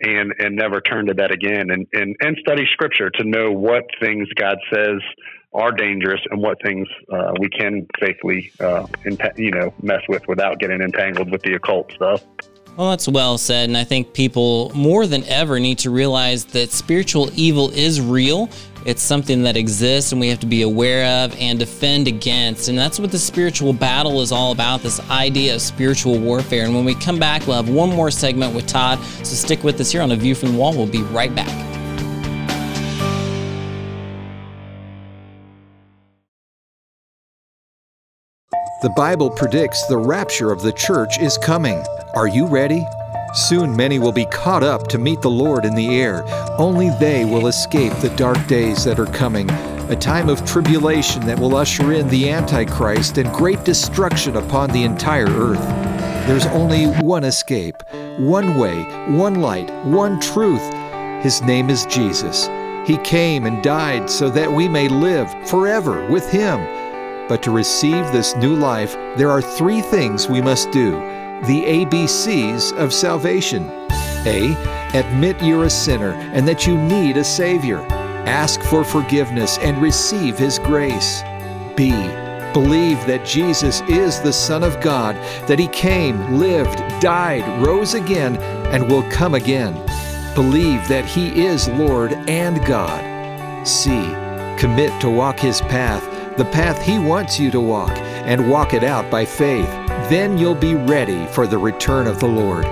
and, 0.03 0.35
and 0.39 0.55
never 0.57 0.81
turn 0.81 1.07
to 1.07 1.15
that 1.15 1.31
again 1.31 1.71
and, 1.71 1.87
and, 1.93 2.17
and 2.21 2.37
study 2.41 2.67
scripture 2.73 3.11
to 3.11 3.25
know 3.25 3.51
what 3.51 3.85
things 4.01 4.29
God 4.37 4.59
says 4.73 5.01
are 5.53 5.73
dangerous 5.73 6.21
and 6.31 6.41
what 6.41 6.61
things 6.63 6.87
uh, 7.11 7.33
we 7.41 7.49
can 7.49 7.87
safely, 8.01 8.53
uh, 8.61 8.87
you 9.37 9.51
know, 9.51 9.73
mess 9.83 10.03
with 10.09 10.27
without 10.29 10.59
getting 10.59 10.81
entangled 10.81 11.31
with 11.31 11.43
the 11.43 11.55
occult 11.55 11.91
stuff. 11.93 12.23
Well, 12.77 12.91
that's 12.91 13.09
well 13.09 13.39
said. 13.39 13.71
And 13.71 13.77
I 13.77 13.85
think 13.85 14.13
people 14.13 14.71
more 14.75 15.07
than 15.07 15.25
ever 15.25 15.59
need 15.59 15.79
to 15.79 15.91
realize 15.91 16.45
that 16.47 16.71
spiritual 16.73 17.31
evil 17.35 17.71
is 17.71 18.03
real. 18.03 18.51
It's 18.85 19.03
something 19.03 19.43
that 19.43 19.57
exists 19.57 20.13
and 20.13 20.21
we 20.21 20.29
have 20.29 20.41
to 20.41 20.47
be 20.47 20.63
aware 20.63 21.25
of 21.25 21.35
and 21.41 21.59
defend 21.59 22.07
against. 22.07 22.69
And 22.69 22.79
that's 22.79 23.01
what 23.01 23.11
the 23.11 23.19
spiritual 23.19 23.73
battle 23.73 24.21
is 24.21 24.31
all 24.31 24.53
about 24.53 24.83
this 24.83 25.01
idea 25.11 25.55
of 25.55 25.63
spiritual 25.63 26.19
warfare. 26.19 26.67
And 26.67 26.75
when 26.75 26.85
we 26.85 26.95
come 26.95 27.19
back, 27.19 27.47
we'll 27.47 27.57
have 27.57 27.71
one 27.71 27.91
more 27.91 28.11
segment 28.11 28.55
with 28.55 28.67
Todd. 28.67 29.03
So 29.03 29.35
stick 29.35 29.65
with 29.65 29.81
us 29.81 29.91
here 29.91 30.03
on 30.03 30.13
A 30.13 30.17
View 30.17 30.35
from 30.35 30.53
the 30.53 30.59
Wall. 30.59 30.73
We'll 30.77 30.87
be 30.87 31.03
right 31.03 31.35
back. 31.35 31.76
The 38.87 38.91
Bible 38.91 39.31
predicts 39.31 39.85
the 39.87 39.99
rapture 39.99 40.53
of 40.53 40.63
the 40.63 40.71
church 40.71 41.19
is 41.19 41.37
coming. 41.37 41.85
Are 42.15 42.29
you 42.29 42.47
ready? 42.47 42.87
Soon 43.35 43.75
many 43.75 43.99
will 43.99 44.13
be 44.13 44.27
caught 44.27 44.63
up 44.63 44.87
to 44.87 44.97
meet 44.97 45.21
the 45.23 45.29
Lord 45.29 45.65
in 45.65 45.75
the 45.75 46.01
air. 46.01 46.23
Only 46.57 46.91
they 47.01 47.25
will 47.25 47.49
escape 47.49 47.93
the 47.95 48.15
dark 48.15 48.47
days 48.47 48.85
that 48.85 49.01
are 49.01 49.07
coming, 49.07 49.51
a 49.91 49.97
time 49.97 50.29
of 50.29 50.47
tribulation 50.47 51.27
that 51.27 51.37
will 51.37 51.57
usher 51.57 51.95
in 51.95 52.07
the 52.11 52.31
Antichrist 52.31 53.19
and 53.19 53.29
great 53.33 53.65
destruction 53.65 54.37
upon 54.37 54.71
the 54.71 54.85
entire 54.85 55.27
earth. 55.31 55.67
There's 56.29 56.47
only 56.47 56.85
one 57.03 57.25
escape, 57.25 57.83
one 58.19 58.57
way, 58.57 58.85
one 59.09 59.41
light, 59.41 59.69
one 59.85 60.21
truth. 60.21 60.63
His 61.25 61.43
name 61.43 61.71
is 61.71 61.87
Jesus. 61.87 62.47
He 62.87 62.99
came 62.99 63.47
and 63.47 63.65
died 63.65 64.09
so 64.09 64.31
that 64.31 64.53
we 64.53 64.69
may 64.69 64.87
live 64.87 65.29
forever 65.49 66.07
with 66.07 66.31
Him. 66.31 66.61
But 67.29 67.43
to 67.43 67.51
receive 67.51 68.13
this 68.13 68.37
new 68.37 68.55
life, 68.55 68.95
there 69.17 69.31
are 69.31 69.43
three 69.43 69.81
things 69.81 70.29
we 70.29 70.41
must 70.41 70.71
do 70.71 70.93
the 71.43 71.65
ABCs 71.65 72.73
of 72.79 72.95
salvation. 72.95 73.69
A. 74.27 74.57
Admit 74.95 75.43
you're 75.43 75.65
a 75.65 75.71
sinner 75.71 76.13
and 76.33 76.49
that 76.49 76.67
you 76.67 76.79
need 76.79 77.17
a 77.17 77.25
Savior. 77.25 77.81
Ask 78.27 78.63
for 78.63 78.85
forgiveness 78.85 79.59
and 79.59 79.81
receive 79.83 80.39
His 80.39 80.59
grace. 80.59 81.23
B. 81.77 81.91
Believe 82.53 83.05
that 83.07 83.27
Jesus 83.27 83.83
is 83.83 84.21
the 84.21 84.33
Son 84.33 84.65
of 84.65 84.81
God, 84.81 85.15
that 85.47 85.59
He 85.59 85.69
came, 85.69 86.39
lived, 86.39 86.79
died, 87.01 87.45
rose 87.65 87.93
again, 87.95 88.37
and 88.73 88.89
will 88.89 89.09
come 89.11 89.35
again. 89.35 89.75
Believe 90.35 90.89
that 90.89 91.05
He 91.05 91.45
is 91.45 91.69
Lord 91.69 92.13
and 92.29 92.65
God. 92.65 93.67
C. 93.67 93.91
Commit 94.59 94.99
to 95.03 95.11
walk 95.11 95.39
His 95.39 95.61
path 95.61 96.16
the 96.37 96.45
path 96.45 96.83
He 96.83 96.99
wants 96.99 97.39
you 97.39 97.51
to 97.51 97.61
walk, 97.61 97.97
and 97.97 98.51
walk 98.51 98.75
it 98.75 98.85
out 98.85 99.11
by 99.11 99.25
faith. 99.25 99.69
Then 100.09 100.39
you'll 100.39 100.55
be 100.55 100.75
ready 100.75 101.27
for 101.27 101.47
the 101.47 101.59
return 101.59 102.07
of 102.07 102.21
the 102.21 102.29
Lord. 102.29 102.65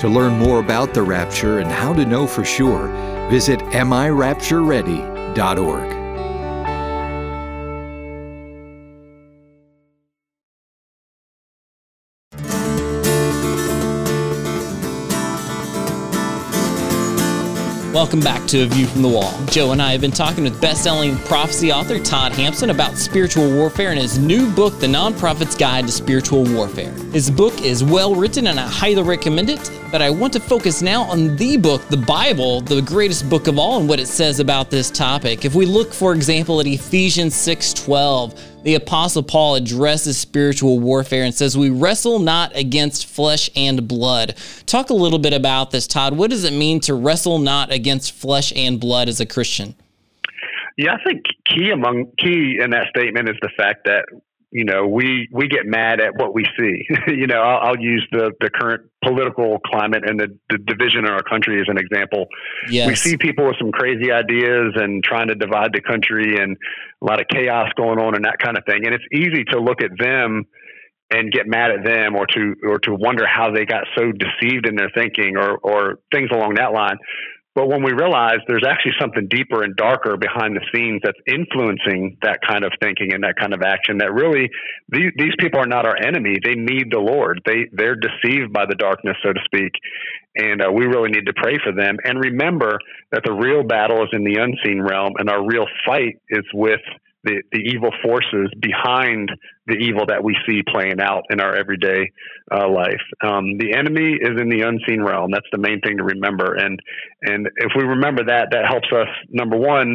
To 0.00 0.08
learn 0.08 0.38
more 0.38 0.60
about 0.60 0.94
the 0.94 1.02
rapture 1.02 1.58
and 1.58 1.70
how 1.70 1.92
to 1.92 2.06
know 2.06 2.26
for 2.26 2.44
sure, 2.44 2.88
visit 3.28 3.60
AmIRaptureReady.org. 3.60 5.97
Welcome 17.98 18.20
back 18.20 18.46
to 18.50 18.62
A 18.62 18.66
View 18.66 18.86
from 18.86 19.02
the 19.02 19.08
Wall. 19.08 19.34
Joe 19.46 19.72
and 19.72 19.82
I 19.82 19.90
have 19.90 20.00
been 20.00 20.12
talking 20.12 20.44
with 20.44 20.60
best-selling 20.60 21.16
prophecy 21.24 21.72
author 21.72 21.98
Todd 21.98 22.30
Hampson 22.30 22.70
about 22.70 22.96
spiritual 22.96 23.52
warfare 23.52 23.90
and 23.90 23.98
his 23.98 24.20
new 24.20 24.48
book, 24.52 24.78
The 24.78 24.86
Non-Prophet's 24.86 25.56
Guide 25.56 25.86
to 25.86 25.92
Spiritual 25.92 26.44
Warfare. 26.44 26.92
His 27.12 27.28
book 27.28 27.60
is 27.60 27.82
well 27.82 28.14
written 28.14 28.46
and 28.46 28.60
I 28.60 28.68
highly 28.68 29.02
recommend 29.02 29.50
it, 29.50 29.68
but 29.90 30.02
I 30.02 30.10
want 30.10 30.32
to 30.34 30.40
focus 30.40 30.82
now 30.82 31.02
on 31.04 31.36
the 31.36 31.56
book, 31.56 31.86
the 31.88 31.96
Bible, 31.96 32.60
the 32.60 32.82
greatest 32.82 33.28
book 33.30 33.46
of 33.46 33.58
all 33.58 33.80
and 33.80 33.88
what 33.88 33.98
it 33.98 34.06
says 34.06 34.38
about 34.38 34.70
this 34.70 34.90
topic. 34.90 35.44
If 35.44 35.54
we 35.54 35.64
look 35.64 35.94
for 35.94 36.12
example 36.14 36.60
at 36.60 36.66
Ephesians 36.66 37.34
6:12, 37.34 38.38
the 38.64 38.74
Apostle 38.74 39.22
Paul 39.22 39.54
addresses 39.54 40.18
spiritual 40.18 40.78
warfare 40.78 41.24
and 41.24 41.34
says, 41.34 41.56
We 41.56 41.70
wrestle 41.70 42.18
not 42.18 42.54
against 42.54 43.06
flesh 43.06 43.48
and 43.56 43.88
blood. 43.88 44.34
Talk 44.66 44.90
a 44.90 44.94
little 44.94 45.18
bit 45.18 45.32
about 45.32 45.70
this, 45.70 45.86
Todd. 45.86 46.16
What 46.16 46.30
does 46.30 46.44
it 46.44 46.52
mean 46.52 46.80
to 46.80 46.94
wrestle 46.94 47.38
not 47.38 47.72
against 47.72 48.12
flesh 48.12 48.52
and 48.54 48.78
blood 48.78 49.08
as 49.08 49.20
a 49.20 49.26
Christian? 49.26 49.74
Yeah, 50.76 50.94
I 50.94 51.02
think 51.02 51.24
key 51.46 51.70
among 51.70 52.12
key 52.18 52.58
in 52.62 52.70
that 52.70 52.88
statement 52.94 53.28
is 53.28 53.36
the 53.42 53.50
fact 53.56 53.84
that 53.86 54.04
you 54.50 54.64
know, 54.64 54.86
we 54.86 55.28
we 55.30 55.46
get 55.46 55.66
mad 55.66 56.00
at 56.00 56.14
what 56.16 56.34
we 56.34 56.44
see. 56.58 56.86
you 57.06 57.26
know, 57.26 57.40
I'll, 57.40 57.68
I'll, 57.68 57.78
use 57.78 58.06
the 58.10 58.32
the 58.40 58.48
current 58.48 58.90
political 59.04 59.58
climate 59.60 60.08
and 60.08 60.18
the, 60.18 60.38
the 60.48 60.58
division 60.58 61.04
in 61.04 61.10
our 61.10 61.22
country 61.22 61.60
as 61.60 61.66
an 61.68 61.76
example. 61.76 62.26
Yes. 62.70 62.88
We 62.88 62.94
see 62.94 63.16
people 63.16 63.46
with 63.46 63.56
some 63.58 63.72
crazy 63.72 64.10
ideas 64.10 64.72
and 64.76 65.04
trying 65.04 65.28
to 65.28 65.34
divide 65.34 65.72
the 65.72 65.82
country 65.82 66.40
and 66.40 66.56
a 67.02 67.04
lot 67.04 67.20
of 67.20 67.26
chaos 67.28 67.68
going 67.76 67.98
on 67.98 68.14
and 68.14 68.24
that 68.24 68.38
kind 68.38 68.56
of 68.56 68.64
thing. 68.64 68.86
And 68.86 68.94
it's 68.94 69.04
easy 69.12 69.44
to 69.52 69.60
look 69.60 69.82
at 69.82 69.90
them 69.98 70.46
and 71.10 71.32
get 71.32 71.46
mad 71.46 71.70
at 71.70 71.84
them 71.84 72.16
or 72.16 72.26
to 72.26 72.54
or 72.64 72.78
to 72.80 72.94
wonder 72.94 73.26
how 73.26 73.50
they 73.50 73.64
got 73.64 73.84
so 73.96 74.12
deceived 74.12 74.66
in 74.66 74.76
their 74.76 74.90
thinking 74.94 75.36
or 75.36 75.58
or 75.58 75.98
things 76.12 76.30
along 76.32 76.54
that 76.54 76.72
line. 76.72 76.96
But 77.54 77.68
when 77.68 77.82
we 77.82 77.92
realize 77.92 78.38
there's 78.46 78.64
actually 78.66 78.92
something 79.00 79.26
deeper 79.28 79.64
and 79.64 79.74
darker 79.74 80.16
behind 80.16 80.54
the 80.54 80.64
scenes 80.72 81.00
that's 81.02 81.18
influencing 81.26 82.16
that 82.22 82.38
kind 82.46 82.64
of 82.64 82.72
thinking 82.80 83.12
and 83.12 83.24
that 83.24 83.34
kind 83.38 83.52
of 83.52 83.62
action, 83.62 83.98
that 83.98 84.12
really 84.12 84.48
these, 84.88 85.10
these 85.16 85.34
people 85.40 85.58
are 85.58 85.66
not 85.66 85.84
our 85.84 85.96
enemy. 85.96 86.36
They 86.42 86.54
need 86.54 86.92
the 86.92 87.00
Lord. 87.00 87.40
They 87.44 87.66
they're 87.72 87.96
deceived 87.96 88.52
by 88.52 88.66
the 88.66 88.76
darkness, 88.76 89.16
so 89.22 89.32
to 89.32 89.40
speak, 89.44 89.72
and 90.36 90.62
uh, 90.62 90.70
we 90.70 90.86
really 90.86 91.10
need 91.10 91.26
to 91.26 91.32
pray 91.34 91.58
for 91.62 91.72
them 91.72 91.96
and 92.04 92.20
remember 92.20 92.78
that 93.10 93.22
the 93.24 93.32
real 93.32 93.64
battle 93.64 94.02
is 94.04 94.10
in 94.12 94.22
the 94.22 94.36
unseen 94.36 94.80
realm, 94.80 95.14
and 95.18 95.28
our 95.28 95.44
real 95.44 95.66
fight 95.84 96.20
is 96.30 96.44
with 96.54 96.80
the, 97.28 97.36
the 97.54 97.62
evil 97.72 97.92
forces 98.06 98.46
behind 98.70 99.26
the 99.70 99.78
evil 99.86 100.04
that 100.12 100.20
we 100.26 100.32
see 100.46 100.60
playing 100.74 101.00
out 101.08 101.22
in 101.32 101.38
our 101.44 101.54
everyday 101.62 102.02
uh, 102.56 102.68
life. 102.82 103.04
Um, 103.28 103.44
the 103.62 103.70
enemy 103.80 104.10
is 104.28 104.34
in 104.42 104.48
the 104.54 104.62
unseen 104.70 105.00
realm. 105.10 105.28
That's 105.36 105.50
the 105.56 105.62
main 105.68 105.78
thing 105.84 105.96
to 106.00 106.04
remember. 106.14 106.48
And 106.64 106.74
and 107.30 107.40
if 107.66 107.72
we 107.76 107.84
remember 107.96 108.22
that, 108.32 108.44
that 108.54 108.64
helps 108.74 108.90
us. 109.02 109.10
Number 109.40 109.58
one. 109.76 109.90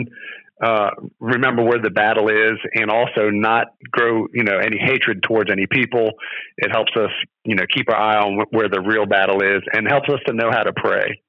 uh, 0.64 0.92
remember 1.20 1.62
where 1.64 1.82
the 1.82 1.90
battle 1.90 2.30
is 2.30 2.58
and 2.74 2.90
also 2.90 3.30
not 3.30 3.68
grow, 3.92 4.28
you 4.34 4.44
know, 4.44 4.58
any 4.58 4.80
hatred 4.80 5.24
towards 5.24 5.52
any 5.52 5.68
people. 5.68 6.12
It 6.58 6.70
helps 6.72 6.94
us, 6.96 7.12
you 7.44 7.56
know, 7.56 7.66
keep 7.74 7.90
our 7.90 8.00
eye 8.10 8.20
on 8.20 8.46
where 8.52 8.70
the 8.70 8.82
real 8.82 9.06
battle 9.06 9.42
is 9.42 9.62
and 9.74 9.88
helps 9.88 10.10
us 10.10 10.20
to 10.28 10.34
know 10.34 10.50
how 10.52 10.64
to 10.64 10.74
pray. 10.74 11.22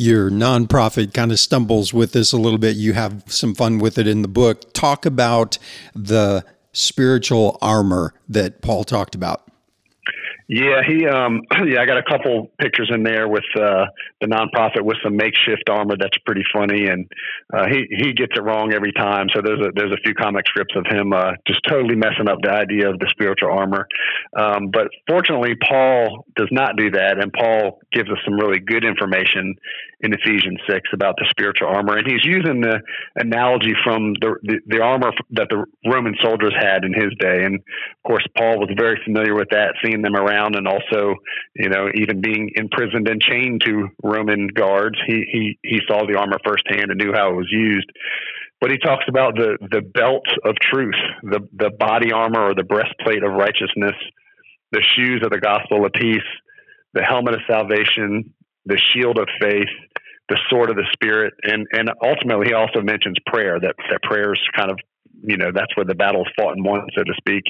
Your 0.00 0.30
Non-Prophet 0.30 1.12
kind 1.12 1.32
of 1.32 1.40
stumbles 1.40 1.92
with 1.92 2.12
this 2.12 2.32
a 2.32 2.36
little 2.36 2.60
bit. 2.60 2.76
You 2.76 2.92
have 2.92 3.24
some 3.26 3.52
fun 3.52 3.80
with 3.80 3.98
it 3.98 4.06
in 4.06 4.22
the 4.22 4.28
book. 4.28 4.72
Talk 4.72 5.04
about 5.04 5.58
the 5.92 6.44
spiritual 6.72 7.58
armor 7.60 8.14
that 8.28 8.62
Paul 8.62 8.84
talked 8.84 9.16
about. 9.16 9.47
Yeah, 10.48 10.80
he 10.86 11.06
um 11.06 11.42
yeah, 11.66 11.82
I 11.82 11.86
got 11.86 11.98
a 11.98 12.02
couple 12.02 12.50
pictures 12.58 12.90
in 12.92 13.02
there 13.02 13.28
with 13.28 13.44
uh 13.54 13.84
the 14.20 14.26
Non-Prophet 14.26 14.82
with 14.82 14.96
some 15.04 15.14
makeshift 15.14 15.68
armor 15.68 15.96
that's 15.98 16.16
pretty 16.24 16.42
funny 16.52 16.86
and 16.86 17.06
uh 17.52 17.66
he 17.68 17.84
he 17.90 18.12
gets 18.14 18.32
it 18.34 18.42
wrong 18.42 18.72
every 18.72 18.92
time. 18.92 19.26
So 19.34 19.42
there's 19.44 19.60
a 19.60 19.70
there's 19.74 19.92
a 19.92 20.00
few 20.02 20.14
comic 20.14 20.46
strips 20.48 20.74
of 20.74 20.86
him 20.88 21.12
uh 21.12 21.32
just 21.46 21.60
totally 21.68 21.96
messing 21.96 22.28
up 22.30 22.38
the 22.42 22.50
idea 22.50 22.88
of 22.88 22.98
the 22.98 23.08
spiritual 23.10 23.52
armor. 23.52 23.86
Um 24.36 24.70
but 24.72 24.88
fortunately 25.06 25.54
Paul 25.68 26.24
does 26.34 26.48
not 26.50 26.76
do 26.76 26.90
that 26.92 27.18
and 27.20 27.30
Paul 27.30 27.80
gives 27.92 28.08
us 28.08 28.18
some 28.24 28.34
really 28.34 28.58
good 28.58 28.84
information 28.84 29.54
in 30.00 30.12
Ephesians 30.14 30.60
6 30.70 30.80
about 30.94 31.16
the 31.18 31.26
spiritual 31.28 31.68
armor. 31.68 31.98
And 31.98 32.06
he's 32.06 32.24
using 32.24 32.60
the 32.60 32.78
analogy 33.16 33.74
from 33.82 34.14
the, 34.20 34.36
the, 34.44 34.60
the, 34.66 34.80
armor 34.80 35.10
that 35.32 35.48
the 35.50 35.64
Roman 35.90 36.14
soldiers 36.22 36.54
had 36.56 36.84
in 36.84 36.94
his 36.94 37.10
day. 37.18 37.42
And 37.42 37.56
of 37.56 38.02
course, 38.06 38.24
Paul 38.36 38.60
was 38.60 38.70
very 38.78 39.00
familiar 39.04 39.34
with 39.34 39.48
that, 39.50 39.74
seeing 39.84 40.02
them 40.02 40.14
around 40.14 40.37
and 40.56 40.66
also, 40.66 41.14
you 41.54 41.68
know, 41.68 41.88
even 41.94 42.20
being 42.20 42.50
imprisoned 42.54 43.08
and 43.08 43.20
chained 43.20 43.62
to 43.64 43.88
Roman 44.02 44.48
guards. 44.48 44.96
He, 45.06 45.24
he, 45.30 45.58
he 45.62 45.80
saw 45.86 46.06
the 46.06 46.18
armor 46.18 46.38
firsthand 46.44 46.90
and 46.90 46.98
knew 46.98 47.12
how 47.12 47.30
it 47.30 47.36
was 47.36 47.48
used. 47.50 47.90
But 48.60 48.70
he 48.70 48.78
talks 48.78 49.04
about 49.08 49.36
the, 49.36 49.56
the 49.70 49.82
belt 49.82 50.26
of 50.44 50.56
truth, 50.60 50.98
the, 51.22 51.40
the 51.52 51.70
body 51.78 52.12
armor 52.12 52.50
or 52.50 52.54
the 52.54 52.64
breastplate 52.64 53.22
of 53.22 53.32
righteousness, 53.32 53.94
the 54.72 54.82
shoes 54.96 55.22
of 55.24 55.30
the 55.30 55.40
gospel 55.40 55.86
of 55.86 55.92
peace, 55.92 56.18
the 56.94 57.02
helmet 57.02 57.34
of 57.34 57.40
salvation, 57.48 58.34
the 58.66 58.78
shield 58.92 59.18
of 59.18 59.28
faith, 59.40 59.68
the 60.28 60.38
sword 60.50 60.70
of 60.70 60.76
the 60.76 60.86
spirit, 60.92 61.32
and 61.42 61.66
and 61.72 61.90
ultimately 62.02 62.48
he 62.48 62.54
also 62.54 62.82
mentions 62.82 63.16
prayer. 63.26 63.58
That 63.58 63.74
that 63.90 64.02
prayer 64.02 64.32
is 64.32 64.40
kind 64.56 64.70
of 64.70 64.78
you 65.22 65.36
know 65.36 65.50
that's 65.54 65.76
where 65.76 65.86
the 65.86 65.94
battle 65.94 66.22
is 66.22 66.32
fought 66.38 66.56
and 66.56 66.64
won, 66.64 66.86
so 66.96 67.02
to 67.02 67.14
speak. 67.16 67.44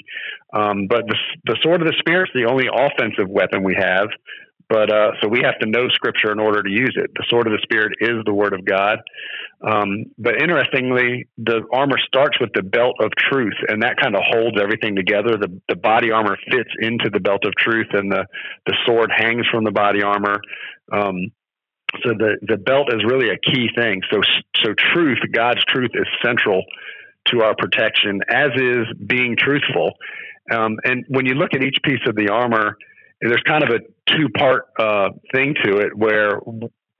Um, 0.52 0.87
but 0.88 1.07
the 1.07 1.16
the 1.44 1.57
sword 1.62 1.83
of 1.83 1.88
the 1.88 1.96
spirit 1.98 2.31
is 2.35 2.42
the 2.42 2.50
only 2.50 2.66
offensive 2.72 3.28
weapon 3.28 3.62
we 3.62 3.74
have. 3.78 4.09
But 4.68 4.92
uh, 4.92 5.12
so 5.22 5.28
we 5.28 5.40
have 5.44 5.59
to 5.61 5.66
know 5.66 5.88
Scripture 5.88 6.31
in 6.31 6.38
order 6.38 6.62
to 6.62 6.70
use 6.70 6.94
it. 6.96 7.11
The 7.14 7.24
sword 7.31 7.46
of 7.46 7.54
the 7.54 7.61
Spirit 7.62 7.92
is 8.00 8.22
the 8.26 8.35
Word 8.35 8.52
of 8.52 8.66
God. 8.66 8.98
Um, 9.66 10.04
but 10.18 10.40
interestingly, 10.42 11.26
the 11.38 11.62
armor 11.72 11.96
starts 12.07 12.38
with 12.38 12.50
the 12.54 12.62
belt 12.62 12.96
of 13.00 13.11
truth, 13.16 13.57
and 13.68 13.83
that 13.83 13.96
kind 13.96 14.14
of 14.14 14.22
holds 14.24 14.61
everything 14.61 14.94
together. 14.94 15.38
The 15.38 15.48
the 15.68 15.76
body 15.76 16.11
armor 16.11 16.37
fits 16.50 16.70
into 16.81 17.09
the 17.11 17.20
belt 17.20 17.44
of 17.46 17.54
truth, 17.57 17.88
and 17.92 18.12
the 18.12 18.26
the 18.66 18.76
sword 18.85 19.11
hangs 19.16 19.46
from 19.50 19.64
the 19.64 19.72
body 19.72 20.02
armor. 20.02 20.38
Um, 20.92 21.33
so 22.02 22.11
the 22.11 22.37
the 22.42 22.59
belt 22.59 22.92
is 22.92 23.02
really 23.04 23.31
a 23.31 23.38
key 23.38 23.70
thing. 23.74 24.02
So 24.12 24.20
so 24.62 24.74
truth, 24.92 25.18
God's 25.33 25.64
truth, 25.64 25.92
is 25.94 26.07
central 26.22 26.62
to 27.31 27.43
our 27.43 27.55
protection, 27.57 28.21
as 28.29 28.51
is 28.57 28.87
being 29.07 29.37
truthful. 29.37 29.93
Um, 30.51 30.79
and 30.85 31.05
when 31.09 31.27
you 31.27 31.35
look 31.35 31.55
at 31.55 31.62
each 31.62 31.79
piece 31.83 32.01
of 32.07 32.17
the 32.17 32.31
armor, 32.31 32.77
there's 33.21 33.43
kind 33.47 33.62
of 33.62 33.71
a 33.71 33.81
two 34.12 34.29
part 34.31 34.67
uh, 34.79 35.11
thing 35.35 35.55
to 35.64 35.79
it 35.79 35.97
where 35.97 36.41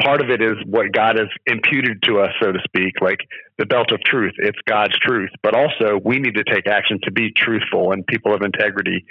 part 0.01 0.23
of 0.23 0.31
it 0.31 0.41
is 0.41 0.55
what 0.67 0.93
God 0.93 1.19
has 1.19 1.29
imputed 1.47 2.03
to 2.05 2.21
us, 2.21 2.31
so 2.41 2.53
to 2.53 2.59
speak, 2.65 3.01
like 3.01 3.19
the 3.59 3.67
belt 3.67 3.91
of 3.93 4.01
truth. 4.05 4.35
It's 4.39 4.59
God's 4.67 4.97
truth, 4.99 5.31
but 5.43 5.55
also 5.55 6.01
we 6.05 6.19
need 6.19 6.35
to 6.35 6.45
take 6.45 6.67
action 6.67 7.01
to 7.05 7.11
be 7.11 7.33
truthful 7.37 7.93
and 7.93 8.07
people 8.07 8.35
of 8.35 8.43
integrity, 8.43 9.05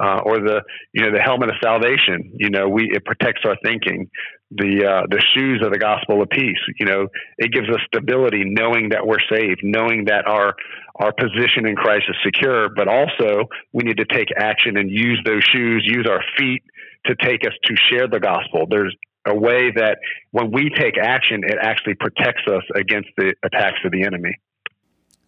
uh, 0.00 0.20
or 0.24 0.38
the 0.38 0.62
you 0.92 1.04
know 1.04 1.12
the 1.12 1.22
helmet 1.22 1.50
of 1.50 1.56
salvation. 1.62 2.32
You 2.36 2.50
know, 2.50 2.68
we 2.68 2.90
it 2.92 3.04
protects 3.04 3.42
our 3.44 3.56
thinking. 3.64 4.10
The 4.50 4.86
uh, 4.86 5.06
the 5.10 5.22
shoes 5.34 5.60
of 5.62 5.72
the 5.72 5.78
gospel 5.78 6.22
of 6.22 6.30
peace. 6.30 6.60
You 6.78 6.86
know, 6.86 7.08
it 7.36 7.52
gives 7.52 7.68
us 7.68 7.80
stability, 7.86 8.44
knowing 8.46 8.90
that 8.90 9.06
we're 9.06 9.20
saved, 9.30 9.60
knowing 9.62 10.06
that 10.06 10.26
our 10.26 10.54
our 10.94 11.12
position 11.12 11.66
in 11.66 11.76
Christ 11.76 12.04
is 12.08 12.16
secure. 12.24 12.68
But 12.74 12.88
also, 12.88 13.48
we 13.72 13.84
need 13.84 13.98
to 13.98 14.06
take 14.06 14.28
action 14.36 14.78
and 14.78 14.90
use 14.90 15.20
those 15.24 15.42
shoes, 15.52 15.82
use 15.84 16.06
our 16.10 16.22
feet 16.38 16.62
to 17.06 17.14
take 17.16 17.42
us 17.44 17.52
to 17.64 17.74
share 17.90 18.08
the 18.08 18.20
gospel. 18.20 18.66
There's 18.68 18.94
a 19.28 19.34
way 19.34 19.70
that 19.70 19.98
when 20.30 20.50
we 20.50 20.70
take 20.70 20.98
action, 20.98 21.42
it 21.44 21.58
actually 21.60 21.94
protects 21.94 22.46
us 22.46 22.62
against 22.74 23.08
the 23.16 23.34
attacks 23.42 23.78
of 23.84 23.92
the 23.92 24.02
enemy. 24.02 24.36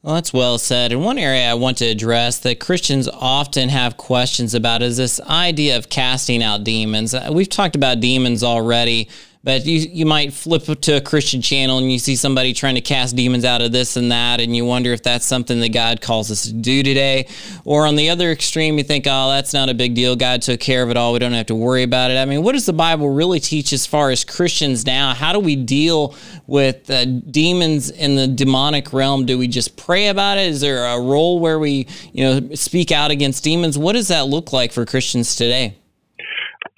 Well, 0.02 0.14
that's 0.14 0.32
well 0.32 0.56
said. 0.56 0.92
And 0.92 1.04
one 1.04 1.18
area 1.18 1.50
I 1.50 1.54
want 1.54 1.76
to 1.78 1.84
address 1.84 2.38
that 2.38 2.58
Christians 2.58 3.06
often 3.06 3.68
have 3.68 3.98
questions 3.98 4.54
about 4.54 4.80
is 4.80 4.96
this 4.96 5.20
idea 5.20 5.76
of 5.76 5.90
casting 5.90 6.42
out 6.42 6.64
demons. 6.64 7.12
Uh, 7.12 7.30
we've 7.32 7.50
talked 7.50 7.76
about 7.76 8.00
demons 8.00 8.42
already 8.42 9.10
but 9.42 9.64
you 9.64 9.78
you 9.78 10.04
might 10.04 10.34
flip 10.34 10.64
to 10.64 10.96
a 10.96 11.00
Christian 11.00 11.40
channel 11.40 11.78
and 11.78 11.90
you 11.90 11.98
see 11.98 12.14
somebody 12.14 12.52
trying 12.52 12.74
to 12.74 12.82
cast 12.82 13.16
demons 13.16 13.44
out 13.44 13.62
of 13.62 13.72
this 13.72 13.96
and 13.96 14.12
that, 14.12 14.38
and 14.40 14.54
you 14.54 14.66
wonder 14.66 14.92
if 14.92 15.02
that's 15.02 15.24
something 15.24 15.60
that 15.60 15.72
God 15.72 16.02
calls 16.02 16.30
us 16.30 16.42
to 16.42 16.52
do 16.52 16.82
today. 16.82 17.26
Or 17.64 17.86
on 17.86 17.96
the 17.96 18.10
other 18.10 18.30
extreme, 18.30 18.76
you 18.76 18.84
think, 18.84 19.06
oh, 19.08 19.30
that's 19.30 19.54
not 19.54 19.70
a 19.70 19.74
big 19.74 19.94
deal. 19.94 20.14
God 20.14 20.42
took 20.42 20.60
care 20.60 20.82
of 20.82 20.90
it 20.90 20.96
all. 20.98 21.14
We 21.14 21.20
don't 21.20 21.32
have 21.32 21.46
to 21.46 21.54
worry 21.54 21.82
about 21.84 22.10
it. 22.10 22.18
I 22.18 22.26
mean, 22.26 22.42
what 22.42 22.52
does 22.52 22.66
the 22.66 22.74
Bible 22.74 23.08
really 23.08 23.40
teach 23.40 23.72
as 23.72 23.86
far 23.86 24.10
as 24.10 24.24
Christians 24.24 24.84
now? 24.84 25.14
How 25.14 25.32
do 25.32 25.40
we 25.40 25.56
deal 25.56 26.14
with 26.46 26.90
uh, 26.90 27.06
demons 27.06 27.90
in 27.90 28.16
the 28.16 28.26
demonic 28.26 28.92
realm? 28.92 29.24
Do 29.24 29.38
we 29.38 29.48
just 29.48 29.76
pray 29.76 30.08
about 30.08 30.36
it? 30.36 30.48
Is 30.48 30.60
there 30.60 30.84
a 30.84 31.00
role 31.00 31.38
where 31.40 31.58
we, 31.58 31.86
you 32.12 32.24
know, 32.24 32.54
speak 32.54 32.92
out 32.92 33.10
against 33.10 33.42
demons? 33.42 33.78
What 33.78 33.94
does 33.94 34.08
that 34.08 34.26
look 34.26 34.52
like 34.52 34.72
for 34.72 34.84
Christians 34.84 35.34
today? 35.34 35.79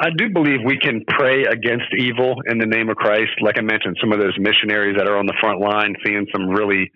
I 0.02 0.08
do 0.18 0.30
believe 0.30 0.58
we 0.66 0.78
can 0.78 1.04
pray 1.06 1.44
against 1.44 1.86
evil 1.96 2.34
in 2.46 2.58
the 2.58 2.66
name 2.66 2.90
of 2.90 2.96
Christ. 2.96 3.30
Like 3.40 3.56
I 3.56 3.60
mentioned, 3.60 3.96
some 4.00 4.12
of 4.12 4.18
those 4.18 4.36
missionaries 4.36 4.96
that 4.98 5.06
are 5.06 5.16
on 5.16 5.26
the 5.26 5.36
front 5.40 5.60
line 5.60 5.94
seeing 6.04 6.26
some 6.32 6.48
really 6.48 6.90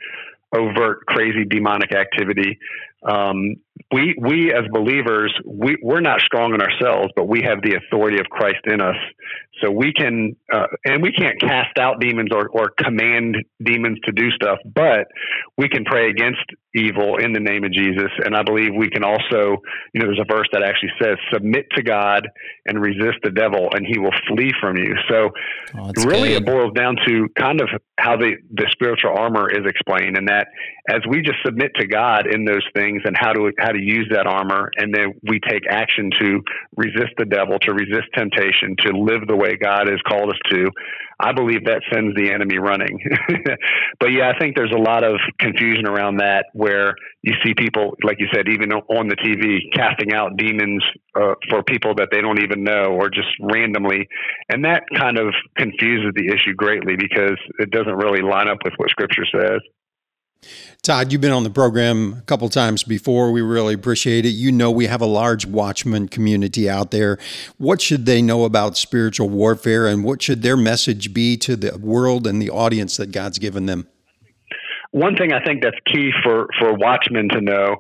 overt, 0.52 1.06
crazy 1.06 1.44
demonic 1.48 1.94
activity. 1.94 2.58
Um, 3.08 3.54
we 3.92 4.14
we 4.18 4.52
as 4.52 4.64
believers 4.72 5.32
we 5.44 5.76
we're 5.82 6.00
not 6.00 6.20
strong 6.20 6.54
in 6.54 6.60
ourselves, 6.60 7.12
but 7.14 7.28
we 7.28 7.42
have 7.42 7.62
the 7.62 7.76
authority 7.76 8.18
of 8.18 8.26
Christ 8.26 8.64
in 8.64 8.80
us, 8.80 8.96
so 9.62 9.70
we 9.70 9.92
can 9.92 10.36
uh, 10.52 10.66
and 10.84 11.02
we 11.02 11.12
can't 11.12 11.40
cast 11.40 11.78
out 11.78 12.00
demons 12.00 12.30
or 12.32 12.48
or 12.48 12.70
command 12.78 13.36
demons 13.62 13.98
to 14.04 14.12
do 14.12 14.30
stuff, 14.30 14.58
but 14.64 15.06
we 15.56 15.68
can 15.68 15.84
pray 15.84 16.10
against 16.10 16.44
evil 16.74 17.16
in 17.16 17.32
the 17.32 17.40
name 17.40 17.64
of 17.64 17.72
Jesus. 17.72 18.10
And 18.24 18.36
I 18.36 18.42
believe 18.42 18.70
we 18.76 18.90
can 18.90 19.02
also, 19.02 19.62
you 19.94 20.00
know, 20.00 20.06
there's 20.06 20.20
a 20.20 20.30
verse 20.30 20.46
that 20.52 20.62
actually 20.62 20.92
says, 21.00 21.16
"Submit 21.32 21.66
to 21.76 21.82
God 21.82 22.28
and 22.66 22.80
resist 22.80 23.18
the 23.22 23.30
devil, 23.30 23.68
and 23.72 23.86
he 23.86 23.98
will 23.98 24.14
flee 24.28 24.52
from 24.60 24.76
you." 24.76 24.94
So 25.08 25.30
oh, 25.78 25.92
really, 26.04 26.30
good. 26.30 26.42
it 26.42 26.46
boils 26.46 26.72
down 26.74 26.96
to 27.06 27.28
kind 27.38 27.60
of 27.60 27.68
how 27.98 28.16
the 28.16 28.36
the 28.52 28.66
spiritual 28.72 29.16
armor 29.16 29.50
is 29.50 29.64
explained, 29.64 30.16
and 30.16 30.28
that 30.28 30.48
as 30.88 31.00
we 31.08 31.22
just 31.22 31.38
submit 31.44 31.72
to 31.76 31.86
God 31.86 32.26
in 32.26 32.44
those 32.44 32.66
things 32.74 33.02
and 33.04 33.16
how 33.18 33.32
to 33.32 33.46
how 33.66 33.72
to 33.72 33.82
use 33.82 34.06
that 34.12 34.26
armor, 34.26 34.70
and 34.76 34.94
then 34.94 35.14
we 35.28 35.40
take 35.40 35.62
action 35.68 36.10
to 36.20 36.40
resist 36.76 37.12
the 37.18 37.24
devil, 37.24 37.58
to 37.60 37.72
resist 37.72 38.06
temptation, 38.14 38.76
to 38.86 38.96
live 38.96 39.26
the 39.26 39.36
way 39.36 39.56
God 39.56 39.88
has 39.88 40.00
called 40.06 40.30
us 40.30 40.38
to. 40.50 40.70
I 41.18 41.32
believe 41.32 41.64
that 41.64 41.80
sends 41.92 42.14
the 42.14 42.30
enemy 42.30 42.58
running. 42.58 43.00
but 44.00 44.12
yeah, 44.12 44.30
I 44.30 44.38
think 44.38 44.54
there's 44.54 44.74
a 44.74 44.78
lot 44.78 45.02
of 45.02 45.16
confusion 45.40 45.86
around 45.86 46.18
that 46.18 46.44
where 46.52 46.94
you 47.22 47.32
see 47.42 47.54
people, 47.56 47.96
like 48.04 48.18
you 48.20 48.28
said, 48.34 48.48
even 48.48 48.70
on 48.70 49.08
the 49.08 49.16
TV, 49.16 49.60
casting 49.74 50.12
out 50.12 50.36
demons 50.36 50.84
uh, 51.18 51.34
for 51.48 51.62
people 51.62 51.94
that 51.96 52.08
they 52.12 52.20
don't 52.20 52.42
even 52.42 52.62
know 52.62 52.92
or 52.92 53.08
just 53.08 53.28
randomly. 53.40 54.06
And 54.50 54.64
that 54.66 54.82
kind 54.94 55.18
of 55.18 55.32
confuses 55.56 56.12
the 56.14 56.28
issue 56.28 56.52
greatly 56.54 56.96
because 56.96 57.38
it 57.58 57.70
doesn't 57.70 57.96
really 57.96 58.20
line 58.20 58.48
up 58.48 58.58
with 58.62 58.74
what 58.76 58.90
Scripture 58.90 59.24
says. 59.32 59.60
Todd, 60.82 61.10
you've 61.10 61.20
been 61.20 61.32
on 61.32 61.42
the 61.42 61.50
program 61.50 62.14
a 62.18 62.22
couple 62.22 62.48
times 62.48 62.84
before. 62.84 63.32
We 63.32 63.40
really 63.40 63.74
appreciate 63.74 64.24
it. 64.24 64.30
You 64.30 64.52
know, 64.52 64.70
we 64.70 64.86
have 64.86 65.00
a 65.00 65.06
large 65.06 65.44
watchman 65.44 66.08
community 66.08 66.70
out 66.70 66.92
there. 66.92 67.18
What 67.58 67.80
should 67.80 68.06
they 68.06 68.22
know 68.22 68.44
about 68.44 68.76
spiritual 68.76 69.28
warfare 69.28 69.86
and 69.88 70.04
what 70.04 70.22
should 70.22 70.42
their 70.42 70.56
message 70.56 71.12
be 71.12 71.36
to 71.38 71.56
the 71.56 71.76
world 71.78 72.26
and 72.26 72.40
the 72.40 72.50
audience 72.50 72.96
that 72.98 73.10
God's 73.10 73.38
given 73.38 73.66
them? 73.66 73.88
One 74.92 75.16
thing 75.16 75.32
I 75.32 75.44
think 75.44 75.62
that's 75.62 75.76
key 75.92 76.10
for, 76.22 76.46
for 76.58 76.72
watchmen 76.74 77.28
to 77.30 77.40
know 77.40 77.76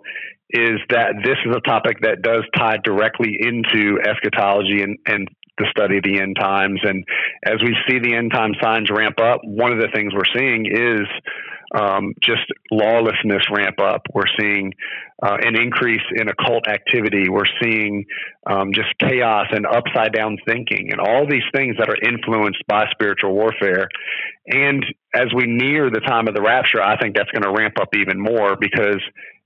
is 0.50 0.80
that 0.90 1.14
this 1.24 1.36
is 1.44 1.54
a 1.56 1.60
topic 1.60 2.00
that 2.02 2.22
does 2.22 2.42
tie 2.56 2.78
directly 2.82 3.36
into 3.38 4.00
eschatology 4.04 4.82
and, 4.82 4.98
and 5.06 5.28
the 5.58 5.66
study 5.70 5.98
of 5.98 6.04
the 6.04 6.20
end 6.20 6.36
times. 6.38 6.80
And 6.82 7.04
as 7.44 7.56
we 7.62 7.76
see 7.88 7.98
the 7.98 8.14
end 8.14 8.32
time 8.32 8.52
signs 8.62 8.90
ramp 8.90 9.18
up, 9.20 9.40
one 9.44 9.72
of 9.72 9.78
the 9.78 9.88
things 9.94 10.12
we're 10.12 10.24
seeing 10.34 10.66
is 10.66 11.06
um, 11.74 12.14
just 12.20 12.44
lawlessness 12.70 13.42
ramp 13.50 13.80
up. 13.80 14.02
We're 14.12 14.30
seeing 14.38 14.72
uh, 15.22 15.36
an 15.40 15.56
increase 15.60 16.02
in 16.14 16.28
occult 16.28 16.68
activity. 16.68 17.28
We're 17.28 17.50
seeing 17.62 18.04
um, 18.46 18.72
just 18.72 18.88
chaos 19.00 19.46
and 19.50 19.66
upside 19.66 20.12
down 20.12 20.38
thinking 20.46 20.92
and 20.92 21.00
all 21.00 21.26
these 21.28 21.46
things 21.54 21.76
that 21.78 21.88
are 21.88 21.96
influenced 21.96 22.62
by 22.68 22.86
spiritual 22.90 23.32
warfare. 23.32 23.88
And 24.46 24.84
as 25.14 25.26
we 25.34 25.46
near 25.46 25.90
the 25.90 26.00
time 26.00 26.28
of 26.28 26.34
the 26.34 26.42
rapture, 26.42 26.82
I 26.82 26.98
think 26.98 27.16
that's 27.16 27.30
going 27.30 27.42
to 27.42 27.50
ramp 27.50 27.74
up 27.80 27.88
even 27.94 28.20
more 28.20 28.56
because 28.56 29.00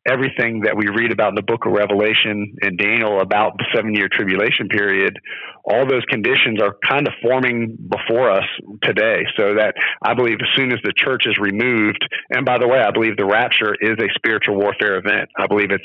everything 0.07 0.63
that 0.63 0.77
we 0.77 0.89
read 0.89 1.13
about 1.13 1.31
in 1.31 1.35
the 1.35 1.43
book 1.43 1.67
of 1.67 1.73
Revelation 1.73 2.57
and 2.63 2.79
Daniel 2.79 3.21
about 3.21 3.59
the 3.59 3.67
seven 3.75 3.95
year 3.95 4.09
tribulation 4.11 4.69
period, 4.69 5.19
all 5.65 5.87
those 5.87 6.05
conditions 6.09 6.61
are 6.63 6.77
kind 6.89 7.07
of 7.07 7.13
forming 7.23 7.77
before 7.77 8.31
us 8.31 8.47
today. 8.83 9.25
So 9.37 9.55
that 9.55 9.75
I 10.03 10.15
believe 10.15 10.39
as 10.41 10.49
soon 10.57 10.73
as 10.73 10.79
the 10.83 10.93
church 10.97 11.27
is 11.27 11.37
removed, 11.39 12.07
and 12.31 12.47
by 12.47 12.59
the 12.59 12.67
way, 12.67 12.81
I 12.81 12.91
believe 12.91 13.17
the 13.17 13.27
rapture 13.27 13.75
is 13.81 13.99
a 13.99 14.09
spiritual 14.15 14.57
warfare 14.57 14.97
event. 14.97 15.29
I 15.39 15.47
believe 15.47 15.71
it's 15.71 15.85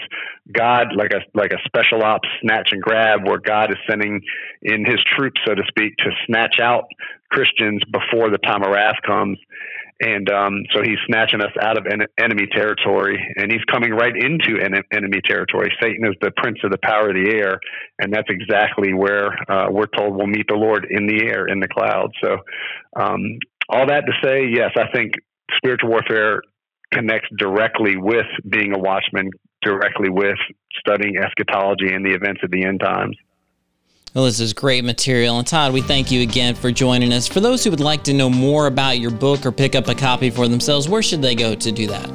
God 0.51 0.95
like 0.95 1.11
a 1.11 1.19
like 1.33 1.51
a 1.51 1.59
special 1.65 2.03
ops 2.03 2.27
snatch 2.41 2.69
and 2.71 2.81
grab 2.81 3.27
where 3.27 3.39
God 3.39 3.71
is 3.71 3.77
sending 3.89 4.21
in 4.61 4.85
his 4.85 5.03
troops, 5.03 5.41
so 5.45 5.55
to 5.55 5.63
speak, 5.67 5.97
to 5.97 6.11
snatch 6.25 6.59
out 6.61 6.85
Christians 7.31 7.81
before 7.91 8.29
the 8.29 8.37
time 8.37 8.63
of 8.63 8.69
wrath 8.71 8.95
comes 9.05 9.37
and 10.01 10.29
um, 10.29 10.63
so 10.73 10.81
he's 10.83 10.97
snatching 11.07 11.41
us 11.41 11.51
out 11.61 11.77
of 11.77 11.85
en- 11.85 12.07
enemy 12.19 12.47
territory, 12.51 13.17
and 13.37 13.51
he's 13.51 13.63
coming 13.71 13.91
right 13.91 14.15
into 14.15 14.59
en- 14.61 14.83
enemy 14.91 15.21
territory. 15.27 15.71
Satan 15.81 16.05
is 16.05 16.15
the 16.21 16.31
prince 16.35 16.57
of 16.63 16.71
the 16.71 16.77
power 16.83 17.09
of 17.09 17.15
the 17.15 17.31
air, 17.31 17.59
and 17.99 18.13
that's 18.13 18.27
exactly 18.29 18.93
where 18.93 19.31
uh, 19.49 19.67
we're 19.71 19.87
told 19.97 20.15
we'll 20.15 20.27
meet 20.27 20.47
the 20.47 20.55
Lord 20.55 20.85
in 20.89 21.07
the 21.07 21.23
air, 21.25 21.47
in 21.47 21.59
the 21.59 21.67
clouds. 21.67 22.13
So, 22.21 22.37
um, 22.99 23.39
all 23.69 23.87
that 23.87 24.03
to 24.05 24.13
say, 24.23 24.47
yes, 24.53 24.71
I 24.77 24.91
think 24.93 25.13
spiritual 25.55 25.89
warfare 25.89 26.41
connects 26.93 27.29
directly 27.37 27.95
with 27.97 28.27
being 28.47 28.73
a 28.75 28.79
watchman, 28.79 29.29
directly 29.61 30.09
with 30.09 30.37
studying 30.77 31.17
eschatology 31.17 31.93
and 31.93 32.05
the 32.05 32.13
events 32.13 32.41
of 32.43 32.51
the 32.51 32.65
end 32.65 32.81
times. 32.81 33.17
Well, 34.15 34.23
this 34.23 34.39
is 34.39 34.53
great 34.53 34.85
material. 34.85 35.37
And 35.37 35.45
Todd, 35.45 35.73
we 35.73 35.81
thank 35.81 36.09
you 36.09 36.21
again 36.21 36.55
for 36.55 36.71
joining 36.71 37.11
us. 37.11 37.27
For 37.27 37.41
those 37.41 37.65
who 37.65 37.69
would 37.69 37.81
like 37.81 38.01
to 38.05 38.13
know 38.13 38.29
more 38.29 38.67
about 38.67 38.99
your 38.99 39.11
book 39.11 39.45
or 39.45 39.51
pick 39.51 39.75
up 39.75 39.89
a 39.89 39.93
copy 39.93 40.29
for 40.29 40.47
themselves, 40.47 40.87
where 40.87 41.03
should 41.03 41.21
they 41.21 41.35
go 41.35 41.53
to 41.53 41.69
do 41.69 41.85
that? 41.87 42.09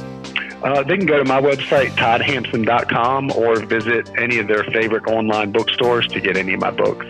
Uh, 0.64 0.82
they 0.82 0.96
can 0.96 1.04
go 1.04 1.18
to 1.18 1.26
my 1.26 1.38
website, 1.38 1.88
toddhampson.com, 1.90 3.32
or 3.32 3.60
visit 3.66 4.10
any 4.16 4.38
of 4.38 4.48
their 4.48 4.64
favorite 4.64 5.06
online 5.08 5.52
bookstores 5.52 6.06
to 6.08 6.20
get 6.20 6.38
any 6.38 6.54
of 6.54 6.60
my 6.60 6.70
books. 6.70 7.04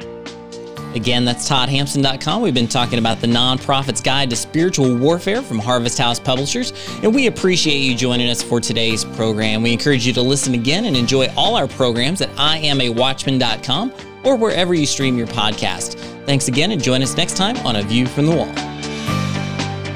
Again, 0.96 1.24
that's 1.24 1.48
toddhampson.com. 1.48 2.42
We've 2.42 2.52
been 2.52 2.66
talking 2.66 2.98
about 2.98 3.20
the 3.20 3.28
Non-Prophet's 3.28 4.00
Guide 4.00 4.28
to 4.30 4.36
Spiritual 4.36 4.96
Warfare 4.96 5.40
from 5.40 5.60
Harvest 5.60 5.98
House 5.98 6.18
Publishers, 6.18 6.72
and 7.04 7.14
we 7.14 7.28
appreciate 7.28 7.78
you 7.78 7.94
joining 7.94 8.28
us 8.28 8.42
for 8.42 8.60
today's 8.60 9.04
program. 9.04 9.62
We 9.62 9.72
encourage 9.72 10.04
you 10.04 10.12
to 10.14 10.22
listen 10.22 10.54
again 10.54 10.86
and 10.86 10.96
enjoy 10.96 11.32
all 11.36 11.54
our 11.54 11.68
programs 11.68 12.22
at 12.22 12.30
iamawatchman.com 12.30 13.92
or 14.24 14.36
wherever 14.36 14.74
you 14.74 14.86
stream 14.86 15.16
your 15.16 15.28
podcast. 15.28 15.98
Thanks 16.26 16.48
again 16.48 16.70
and 16.70 16.82
join 16.82 17.02
us 17.02 17.16
next 17.16 17.36
time 17.36 17.56
on 17.66 17.76
A 17.76 17.82
View 17.82 18.06
from 18.06 18.26
the 18.26 18.36
Wall. 18.36 18.52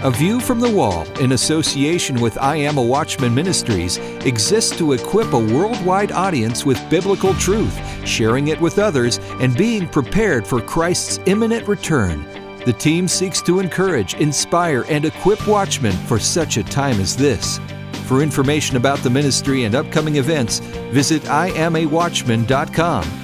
A 0.04 0.10
View 0.10 0.38
from 0.38 0.60
the 0.60 0.70
Wall, 0.70 1.06
in 1.18 1.32
association 1.32 2.20
with 2.20 2.37
I 2.37 2.56
Am 2.56 2.76
a 2.76 2.82
Watchman 2.82 3.34
Ministries, 3.34 3.96
exists 4.26 4.76
to 4.76 4.92
equip 4.92 5.32
a 5.32 5.38
worldwide 5.38 6.12
audience 6.12 6.66
with 6.66 6.90
biblical 6.90 7.32
truth, 7.34 7.74
sharing 8.06 8.48
it 8.48 8.60
with 8.60 8.78
others, 8.78 9.18
and 9.40 9.56
being 9.56 9.88
prepared 9.88 10.46
for 10.46 10.60
Christ's 10.60 11.20
imminent 11.24 11.66
return. 11.66 12.26
The 12.66 12.74
team 12.74 13.08
seeks 13.08 13.40
to 13.42 13.60
encourage, 13.60 14.12
inspire, 14.14 14.84
and 14.90 15.06
equip 15.06 15.46
watchmen 15.48 15.94
for 16.06 16.18
such 16.18 16.58
a 16.58 16.64
time 16.64 17.00
as 17.00 17.16
this. 17.16 17.58
For 18.04 18.22
information 18.22 18.76
about 18.76 18.98
the 18.98 19.08
ministry 19.08 19.64
and 19.64 19.74
upcoming 19.74 20.16
events, 20.16 20.58
visit 20.92 21.22
iamawatchman.com. 21.22 23.23